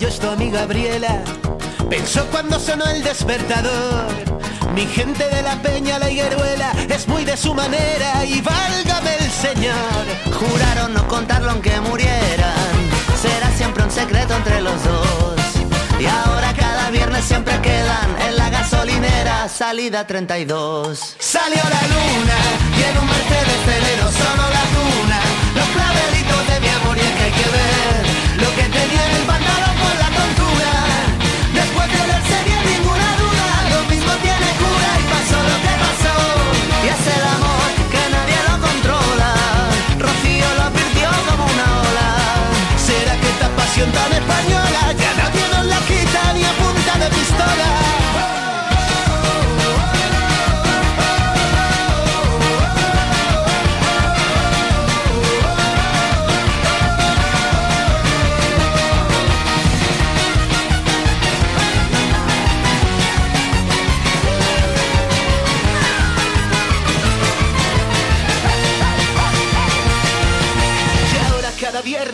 Yo 0.00 0.08
esto 0.08 0.30
a 0.30 0.36
mi 0.36 0.50
Gabriela. 0.50 1.22
Pensó 1.90 2.24
cuando 2.30 2.58
sonó 2.58 2.86
el 2.86 3.04
despertador. 3.04 4.06
Mi 4.74 4.86
gente 4.86 5.28
de 5.28 5.42
la 5.42 5.60
peña, 5.60 5.98
la 5.98 6.10
higueruela, 6.10 6.72
es 6.88 7.06
muy 7.06 7.24
de 7.24 7.36
su 7.36 7.52
manera 7.54 8.24
y 8.24 8.40
válgame 8.40 9.16
el 9.18 9.30
señor. 9.30 10.02
Juraron 10.32 10.94
no 10.94 11.06
contarlo 11.06 11.50
aunque 11.50 11.78
murieran. 11.82 12.70
Será 13.20 13.50
siempre 13.52 13.84
un 13.84 13.90
secreto 13.90 14.34
entre 14.34 14.62
los 14.62 14.82
dos. 14.84 15.36
Y 16.00 16.06
ahora 16.06 16.54
cada 16.54 16.90
viernes 16.90 17.24
siempre 17.26 17.60
quedan 17.60 18.08
en 18.26 18.36
la 18.36 18.48
gasolinera, 18.48 19.48
salida 19.48 20.06
32. 20.06 21.16
Salió 21.18 21.62
la 21.62 21.82
luna 21.94 22.38
y 22.78 22.82
en 22.90 22.98
un 22.98 23.06
Mercedes 23.06 23.66
Velero 23.66 24.10
sonó 24.12 24.48
la 24.48 24.64
tuna. 24.76 25.20
Los 25.56 25.68
clavelitos 25.76 26.48
de 26.48 26.60
mi 26.60 26.68
amor 26.68 26.96
y 26.96 27.00
es 27.00 27.12
que 27.16 27.22
hay 27.22 27.32
que 27.32 27.50
ver 27.50 28.40
lo 28.40 28.50
que 28.56 28.62
tenía 28.62 29.06
en 29.10 29.16
el 29.16 29.22
pantalón 29.26 29.69
tan 43.92 44.12
española 44.12 44.92
ya 45.00 45.10
nadie 45.20 45.44
nos 45.52 45.66
la 45.66 45.78
quita 45.88 46.32
ni 46.34 46.44
a 46.44 46.52
punta 46.60 46.98
de 46.98 47.08
pistola? 47.16 47.99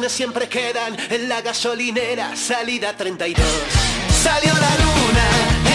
Siempre 0.09 0.49
quedan 0.49 0.97
en 1.11 1.29
la 1.29 1.41
gasolinera, 1.43 2.35
salida 2.35 2.97
32. 2.97 3.45
Salió 4.21 4.53
la 4.53 4.75
luna 4.83 5.27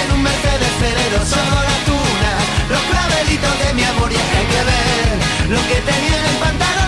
en 0.03 0.11
un 0.13 0.23
Mercedes 0.23 0.67
Ferrero, 0.79 1.25
solo 1.25 1.55
la 1.55 1.77
tuna, 1.85 2.31
los 2.69 2.81
clavelitos 2.91 3.59
de 3.65 3.73
mi 3.73 3.83
amor 3.83 4.11
y 4.11 4.15
hay 4.15 4.45
que 4.45 4.63
ver 4.69 5.49
lo 5.49 5.61
que 5.67 5.75
tenía 5.75 6.19
en 6.19 6.25
el 6.25 6.35
pantalón 6.37 6.80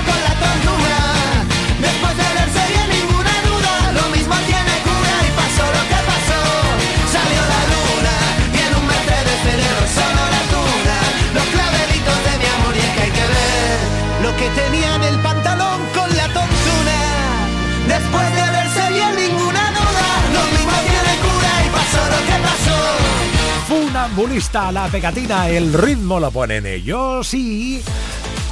Funambulista, 24.13 24.71
la 24.71 24.87
pegatina, 24.89 25.49
el 25.49 25.73
ritmo 25.73 26.19
lo 26.19 26.29
ponen 26.29 26.67
ellos 26.67 27.33
y 27.33 27.81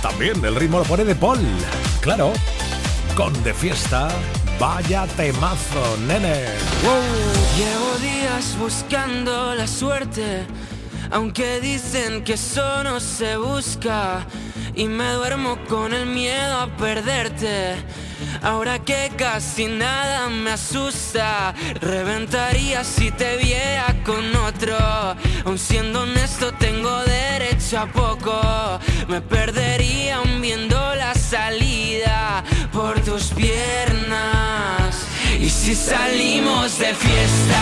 también 0.02 0.44
el 0.44 0.56
ritmo 0.56 0.80
lo 0.80 0.86
pone 0.86 1.06
de 1.06 1.14
Paul. 1.14 1.38
Claro, 2.00 2.34
con 3.16 3.32
de 3.44 3.54
fiesta, 3.54 4.08
vaya 4.60 5.06
temazo, 5.06 5.98
nene. 6.08 6.46
Llevo 7.56 7.96
días 8.02 8.58
buscando 8.58 9.54
la 9.54 9.68
suerte, 9.68 10.48
aunque 11.12 11.60
dicen 11.62 12.24
que 12.24 12.34
eso 12.34 12.84
no 12.84 13.00
se 13.00 13.38
busca. 13.38 14.26
Y 14.74 14.86
me 14.86 15.12
duermo 15.12 15.60
con 15.70 15.94
el 15.94 16.08
miedo 16.08 16.58
a 16.58 16.76
perderte. 16.76 17.76
Ahora 18.42 18.80
que 18.80 19.12
casi 19.16 19.68
nada 19.68 20.30
me 20.30 20.52
asusta, 20.52 21.54
reventaría 21.80 22.84
si 22.84 23.12
te 23.12 23.38
viera 23.38 23.96
con 24.04 24.36
otro. 24.36 24.78
Aun 25.46 25.58
siendo 25.58 26.02
honesto, 26.02 26.54
tengo 26.54 27.04
derecho 27.04 27.80
a 27.80 27.86
poco. 27.88 28.80
Me 29.08 29.22
perdería 29.22 30.18
aún 30.18 30.42
viendo 30.42 30.78
la 30.96 31.14
salida 31.16 32.44
por 32.72 33.00
tus 33.02 33.26
piernas. 33.34 35.08
Y 35.40 35.50
si 35.50 35.76
salimos 35.76 36.78
de 36.80 36.94
fiesta, 36.94 37.62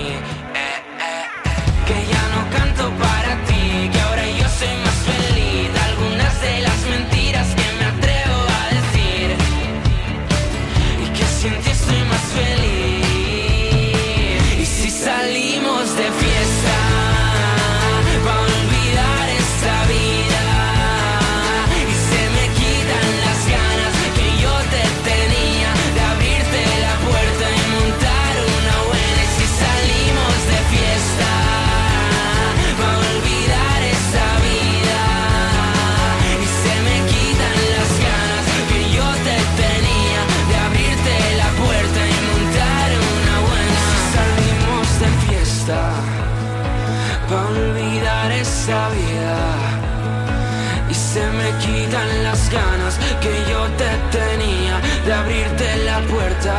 quitan 51.91 52.23
las 52.23 52.49
ganas 52.49 52.97
que 53.19 53.33
yo 53.51 53.67
te 53.75 54.17
tenía 54.17 54.79
de 55.05 55.13
abrirte 55.13 55.77
la 55.83 55.99
puerta. 56.01 56.55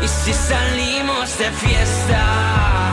Y 0.00 0.06
si 0.06 0.32
salimos 0.32 1.36
de 1.38 1.50
fiesta, 1.50 2.92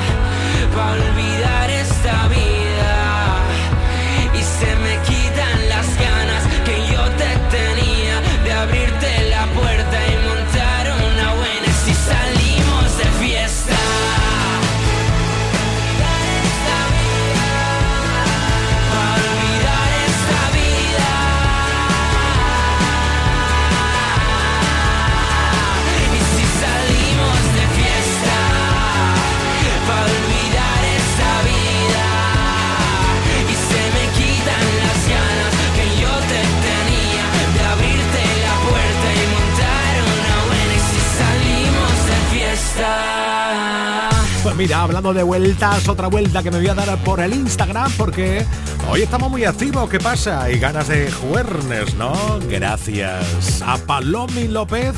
mira, 44.62 44.84
hablando 44.84 45.12
de 45.12 45.24
vueltas, 45.24 45.90
otra 45.90 46.06
vuelta 46.06 46.44
que 46.44 46.52
me 46.52 46.60
voy 46.60 46.68
a 46.68 46.76
dar 46.76 46.96
por 47.04 47.20
el 47.20 47.34
Instagram 47.34 47.92
porque 47.98 48.46
hoy 48.88 49.02
estamos 49.02 49.32
muy 49.32 49.44
activos. 49.44 49.90
¿Qué 49.90 50.00
pasa? 50.00 50.52
Y 50.52 50.60
ganas 50.60 50.88
de 50.88 51.12
juernes, 51.12 51.96
¿no? 51.96 52.14
Gracias 52.48 53.64
a 53.66 53.80
Palomi 53.80 54.48
López, 54.48 54.94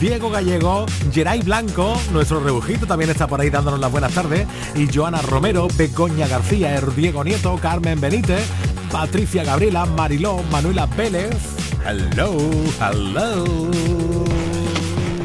Diego 0.00 0.28
Gallego, 0.28 0.86
Geray 1.12 1.40
Blanco, 1.42 1.96
nuestro 2.12 2.40
rebujito 2.40 2.84
también 2.84 3.08
está 3.08 3.28
por 3.28 3.40
ahí 3.40 3.48
dándonos 3.48 3.78
las 3.78 3.92
buenas 3.92 4.12
tardes, 4.12 4.44
y 4.74 4.92
Joana 4.92 5.22
Romero, 5.22 5.68
Begoña 5.76 6.26
García, 6.26 6.74
Er 6.74 6.92
Diego 6.96 7.22
Nieto, 7.22 7.56
Carmen 7.62 8.00
Benítez, 8.00 8.44
Patricia 8.90 9.44
Gabriela, 9.44 9.86
Mariló, 9.86 10.42
Manuela 10.50 10.86
Vélez. 10.86 11.36
Hello, 11.84 12.36
hello. 12.80 13.70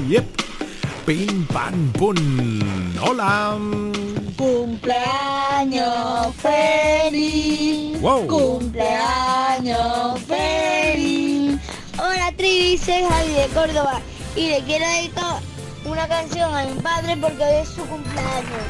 Yep. 0.07 0.40
Pim 1.11 1.43
pam 1.51 1.91
pum. 1.99 2.15
Hola. 3.03 3.59
Cumpleaños 4.37 6.33
feliz. 6.37 7.99
Wow. 7.99 8.27
Cumpleaños 8.27 10.21
feliz. 10.21 11.59
Hola 11.99 12.31
Trivi, 12.37 12.77
soy 12.77 13.03
Javi 13.09 13.33
de 13.33 13.47
Córdoba 13.47 13.99
y 14.37 14.51
le 14.51 14.59
quiero 14.63 14.87
dedicar 14.87 15.41
una 15.83 16.07
canción 16.07 16.55
a 16.55 16.63
mi 16.63 16.79
padre 16.81 17.17
porque 17.17 17.43
hoy 17.43 17.55
es 17.61 17.67
su 17.67 17.81
cumpleaños. 17.87 18.63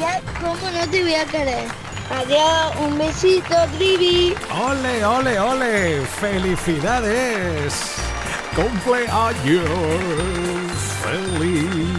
Y 0.00 0.02
a- 0.04 0.22
cómo 0.40 0.70
no 0.70 0.88
te 0.90 1.02
voy 1.02 1.14
a 1.16 1.26
querer. 1.26 1.66
Adiós, 2.10 2.72
un 2.80 2.96
besito 2.96 3.54
Trivi. 3.76 4.34
Ole, 4.58 5.04
ole, 5.04 5.38
ole. 5.38 6.00
Felicidades. 6.18 7.74
Cumpleaños 8.58 9.68
feliz. 11.04 11.98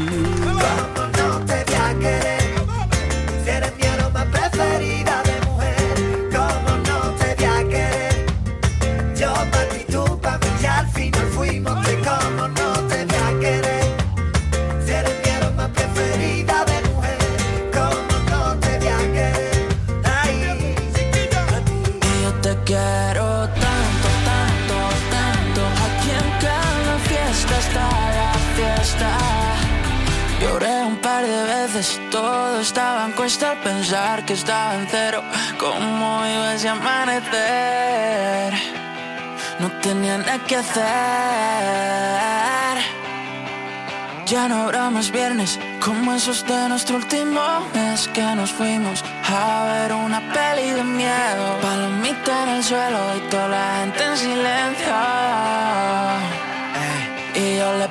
Que 34.29 34.33
estaba 34.35 34.75
en 34.75 34.85
cero. 34.87 35.23
¿Cómo 35.57 36.23
iba 36.23 36.53
ese 36.53 36.69
amanecer? 36.69 38.53
No 39.57 39.71
tenía 39.81 40.19
nada 40.19 40.37
que 40.45 40.55
hacer. 40.57 40.83
Ya 44.27 44.47
no 44.47 44.65
habrá 44.65 44.91
más 44.91 45.09
viernes 45.09 45.59
como 45.83 46.13
esos 46.13 46.45
de 46.45 46.69
nuestro 46.69 46.97
último 46.97 47.41
mes 47.73 48.07
que 48.09 48.21
nos 48.21 48.51
fuimos 48.51 49.03
a 49.27 49.63
ver 49.71 49.93
una 49.93 50.19
peli 50.31 50.69
de 50.77 50.83
miedo. 50.83 51.57
Palomita 51.63 52.43
en 52.43 52.49
el 52.49 52.63
suelo 52.63 52.99
y 53.17 53.21
toda 53.31 53.47
la 53.47 53.79
gente 53.79 54.03
en 54.03 54.15
silencio. 54.15 54.95
Y 57.33 57.57
yo 57.57 57.73
le 57.79 57.87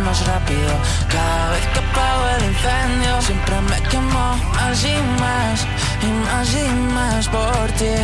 más 0.00 0.26
rápido. 0.26 0.72
Cada 1.08 1.50
vez 1.50 1.66
que 1.72 1.78
apago 1.78 2.24
el 2.36 2.44
incendio, 2.44 3.22
siempre 3.22 3.60
me 3.62 3.88
quemo 3.88 4.36
más 4.54 4.84
y 4.84 4.96
más, 5.20 5.66
y 6.02 6.10
más 6.24 6.54
y 6.54 6.68
más 6.94 7.28
por 7.28 7.66
ti, 7.78 7.96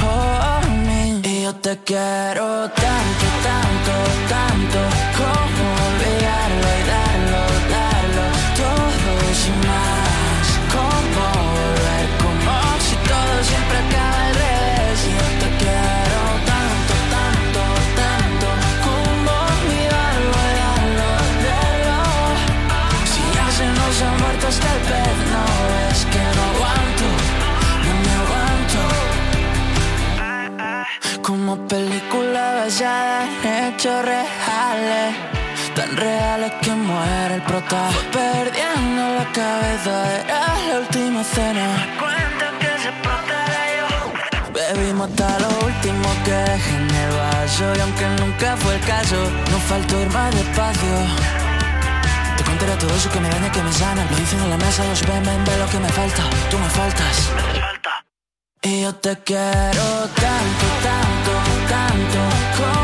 por 0.00 0.70
mí. 0.86 1.20
Y 1.22 1.42
yo 1.42 1.54
te 1.56 1.76
quiero 1.84 2.68
tanto, 2.70 3.26
tanto, 3.48 3.94
tanto, 4.34 4.80
como 5.18 5.64
olvidarlo 5.88 6.68
y 6.80 7.03
no 24.60 25.44
es 25.90 25.98
que 26.06 26.24
no 26.36 26.42
aguanto, 26.52 27.06
no 27.84 27.92
me 28.04 28.12
aguanto. 28.22 28.82
Como 31.22 31.52
película 31.66 32.42
basada 32.60 33.26
en 33.42 33.64
hechos 33.64 33.98
reales. 34.04 35.10
Tan 35.74 35.96
reales 35.96 36.52
que 36.62 36.70
muere 36.70 37.34
el 37.34 37.42
prota. 37.42 37.90
Perdiendo 38.12 39.02
la 39.18 39.26
cabeza 39.32 39.94
Era 40.22 40.54
la 40.68 40.78
última 40.80 41.24
cena. 41.24 41.66
Bebimos 44.54 45.08
hasta 45.10 45.38
lo 45.40 45.48
último 45.66 46.08
que 46.24 46.32
dejé 46.32 46.76
en 46.76 46.90
el 46.90 47.10
vaso. 47.16 47.64
Y 47.76 47.80
aunque 47.80 48.06
nunca 48.20 48.56
fue 48.56 48.74
el 48.76 48.80
caso 48.82 49.16
No 49.50 49.58
faltó 49.58 50.00
ir 50.00 50.10
más 50.10 50.34
despacio 50.34 51.43
Te 52.54 52.60
contaré 52.60 52.78
todo 52.78 52.94
eso 52.94 53.10
que 53.10 53.18
me 53.18 53.28
daña, 53.28 53.50
que 53.50 53.62
me 53.62 53.72
sana. 53.72 54.06
Lo 54.08 54.16
dicen 54.16 54.40
en 54.40 54.50
la 54.50 54.56
mesa, 54.56 54.84
los 54.84 55.02
ven, 55.02 55.24
ven, 55.24 55.44
ve 55.44 55.58
lo 55.58 55.66
que 55.66 55.78
me 55.80 55.88
falta. 55.88 56.22
Tú 56.50 56.58
me 56.58 56.70
faltas. 56.70 57.30
Y 58.62 58.82
yo 58.82 58.94
te 58.94 59.16
quiero 59.24 59.84
tanto, 60.14 60.66
tanto, 60.84 61.32
tanto 61.68 62.83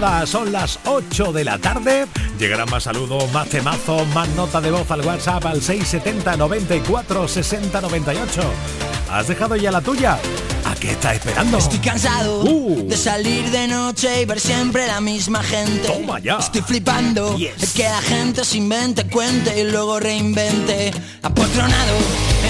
nada, 0.00 0.26
son 0.26 0.50
las 0.52 0.78
8 0.86 1.32
de 1.32 1.44
la 1.44 1.58
tarde. 1.58 2.06
Llegarán 2.38 2.70
más 2.70 2.84
saludos, 2.84 3.30
más 3.30 3.46
temazos, 3.48 4.06
más 4.14 4.26
nota 4.30 4.58
de 4.60 4.70
voz 4.70 4.90
al 4.90 5.02
WhatsApp 5.02 5.44
al 5.44 5.60
670 5.60 6.36
94 6.38 7.28
60 7.28 7.80
98. 7.82 8.40
¿Has 9.10 9.28
dejado 9.28 9.54
ya 9.56 9.70
la 9.70 9.82
tuya? 9.82 10.18
¿A 10.64 10.74
qué 10.76 10.92
estás 10.92 11.16
esperando? 11.16 11.58
Estoy 11.58 11.78
cansado 11.80 12.40
Uh. 12.42 12.88
de 12.88 12.96
salir 12.96 13.50
de 13.50 13.68
noche 13.68 14.22
y 14.22 14.24
ver 14.24 14.40
siempre 14.40 14.86
la 14.86 15.02
misma 15.02 15.42
gente. 15.42 15.86
Toma 15.86 16.18
ya. 16.20 16.38
Estoy 16.38 16.62
flipando 16.62 17.34
de 17.36 17.52
que 17.74 17.82
la 17.82 18.00
gente 18.00 18.44
se 18.46 18.56
invente, 18.56 19.06
cuente 19.08 19.60
y 19.60 19.70
luego 19.70 20.00
reinvente. 20.00 20.90
Apotronado 21.22 21.96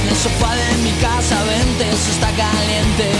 en 0.01 0.09
el 0.09 0.15
sofá 0.17 0.55
de 0.55 0.77
mi 0.85 0.93
casa, 1.01 1.43
vente, 1.43 1.89
eso 1.91 2.11
está 2.13 2.29
caliente. 2.29 3.11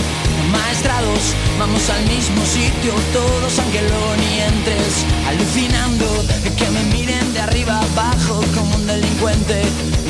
Maestrados, 0.53 1.33
vamos 1.57 1.89
al 1.89 2.05
mismo 2.05 2.45
sitio, 2.45 2.93
todos 3.11 3.57
luego 3.81 4.15
ni 4.21 4.39
entres. 4.39 5.03
Alucinando 5.27 6.05
de 6.43 6.49
que 6.53 6.69
me 6.69 6.83
miren 6.93 7.33
de 7.33 7.39
arriba 7.41 7.81
abajo 7.81 8.39
como 8.55 8.75
un 8.75 8.85
delincuente. 8.85 9.63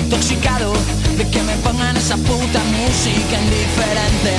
Intoxicado 0.03 0.73
de 1.17 1.25
que 1.29 1.41
me 1.43 1.55
pongan 1.63 1.95
esa 1.95 2.17
puta 2.17 2.59
música 2.75 3.35
indiferente. 3.39 4.33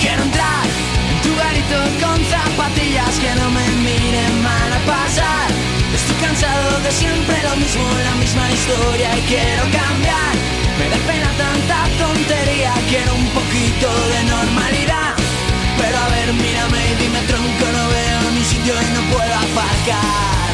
Quiero 0.00 0.22
entrar 0.22 0.66
en 1.10 1.16
tu 1.24 1.32
garito 1.40 1.78
con 2.04 2.18
zapatillas 2.28 3.14
que 3.18 3.32
no 3.40 3.48
me 3.50 3.66
miren 3.88 4.42
mal 4.42 4.70
a 4.72 4.80
pasar. 4.84 5.48
Estoy 5.94 6.16
cansado 6.26 6.80
de 6.84 6.92
siempre 6.92 7.36
lo 7.48 7.56
mismo, 7.56 7.84
la 8.04 8.14
misma 8.20 8.44
historia 8.52 9.08
y 9.16 9.22
quiero 9.22 9.64
cambiar. 9.72 10.34
Me 10.78 10.86
da 10.92 10.98
pena 11.08 11.30
tanta 11.40 11.78
tontería, 11.98 12.72
quiero 12.88 13.14
un 13.14 13.28
poquito 13.30 13.88
de 14.12 14.20
normalidad. 14.24 15.27
Mírame 16.32 16.76
y 16.92 17.02
dime 17.02 17.20
tronco, 17.22 17.64
no 17.72 17.88
veo 17.88 18.30
ni 18.34 18.44
sitio 18.44 18.74
y 18.74 18.94
no 18.94 19.00
puedo 19.16 19.34
aparcar. 19.34 20.50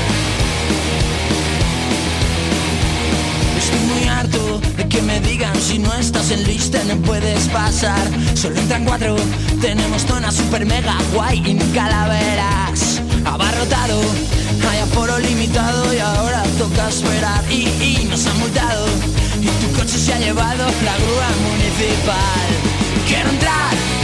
Estoy 3.58 3.80
muy 3.80 4.08
harto 4.08 4.60
de 4.76 4.88
que 4.88 5.02
me 5.02 5.18
digan 5.20 5.56
si 5.60 5.80
no 5.80 5.92
estás 5.94 6.30
en 6.30 6.44
lista 6.44 6.78
no 6.84 6.94
puedes 7.02 7.48
pasar. 7.48 8.06
Solo 8.34 8.56
entran 8.60 8.84
cuatro, 8.84 9.16
tenemos 9.60 10.02
zona 10.06 10.30
super 10.30 10.64
mega 10.64 10.94
guay 11.12 11.42
y 11.44 11.54
nunca 11.54 11.88
la 11.88 12.06
verás. 12.06 13.02
Abarrotado, 13.24 14.00
hay 14.70 14.78
aforo 14.78 15.18
limitado 15.18 15.92
y 15.92 15.98
ahora 15.98 16.44
toca 16.56 16.88
esperar. 16.88 17.42
Y, 17.50 17.66
y 17.82 18.06
nos 18.08 18.24
han 18.28 18.38
multado 18.38 18.86
y 19.42 19.46
tu 19.46 19.72
coche 19.76 19.98
se 19.98 20.14
ha 20.14 20.20
llevado 20.20 20.66
la 20.84 20.96
grúa 20.98 21.30
municipal. 21.42 22.48
Quiero 23.08 23.28
entrar 23.30 24.03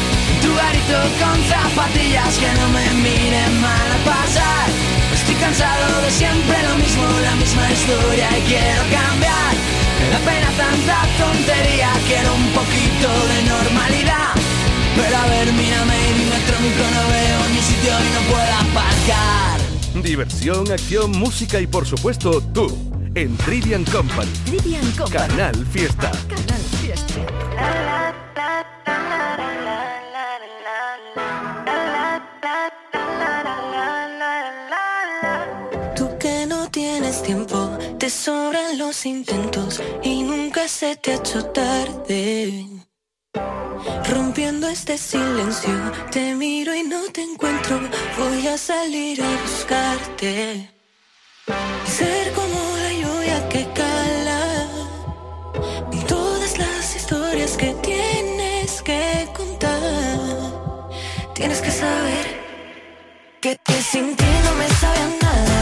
tu 0.41 0.49
garito 0.55 0.99
con 1.21 1.37
zapatillas 1.45 2.33
que 2.37 2.51
no 2.59 2.67
me 2.69 2.85
miren 3.05 3.53
mal 3.61 3.89
a 3.93 3.99
pasar. 4.03 4.67
Estoy 5.13 5.35
cansado 5.35 6.01
de 6.01 6.09
siempre 6.09 6.57
lo 6.67 6.75
mismo, 6.77 7.03
la 7.21 7.35
misma 7.35 7.71
historia 7.71 8.27
y 8.37 8.41
quiero 8.49 8.83
cambiar. 8.89 9.53
Me 10.01 10.07
da 10.09 10.19
pena 10.25 10.49
tanta 10.57 10.97
tontería, 11.21 11.89
quiero 12.07 12.33
un 12.33 12.49
poquito 12.57 13.07
de 13.31 13.37
normalidad. 13.53 14.33
Pero 14.95 15.15
a 15.17 15.25
ver, 15.27 15.47
mírame 15.53 15.97
y 16.09 16.13
dime 16.19 16.39
tronco, 16.49 16.83
no 16.95 17.03
veo 17.13 17.39
ni 17.53 17.61
sitio 17.61 17.93
y 17.93 18.09
no 18.15 18.21
puedo 18.31 18.53
aparcar. 18.65 19.57
Diversión, 20.03 20.71
acción, 20.71 21.11
música 21.11 21.59
y 21.59 21.67
por 21.67 21.85
supuesto 21.85 22.41
tú. 22.53 22.67
En 23.13 23.35
Trivian 23.37 23.83
Company. 23.85 24.31
Trivian 24.45 24.89
Company. 24.91 25.27
Canal 25.27 25.65
Fiesta. 25.67 26.11
Canal 26.29 26.61
Fiesta. 26.81 28.21
Sobran 38.11 38.77
los 38.77 39.05
intentos 39.05 39.81
y 40.03 40.23
nunca 40.23 40.67
se 40.67 40.97
te 40.97 41.13
ha 41.13 41.15
hecho 41.15 41.45
tarde. 41.45 42.67
Rompiendo 44.09 44.67
este 44.67 44.97
silencio, 44.97 45.73
te 46.11 46.35
miro 46.35 46.75
y 46.75 46.83
no 46.83 47.01
te 47.13 47.21
encuentro, 47.23 47.79
voy 48.19 48.45
a 48.47 48.57
salir 48.57 49.23
a 49.23 49.41
buscarte. 49.41 50.69
Ser 51.85 52.33
como 52.33 52.59
la 52.83 52.93
lluvia 53.01 53.49
que 53.49 53.65
cala, 53.73 54.67
todas 56.07 56.57
las 56.57 56.95
historias 56.95 57.55
que 57.55 57.73
tienes 57.81 58.81
que 58.81 59.27
contar. 59.33 59.79
Tienes 61.33 61.61
que 61.61 61.71
saber 61.71 62.25
que, 63.39 63.57
que 63.63 63.81
sin 63.81 64.15
ti 64.17 64.25
no 64.43 64.55
me 64.55 64.67
sabe 64.67 65.17
nada. 65.21 65.60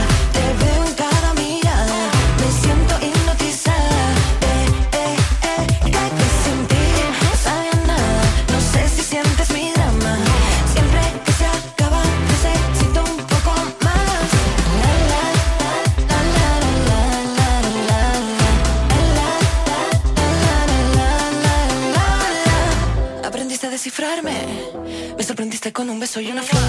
so 26.20 26.34
you're. 26.34 26.69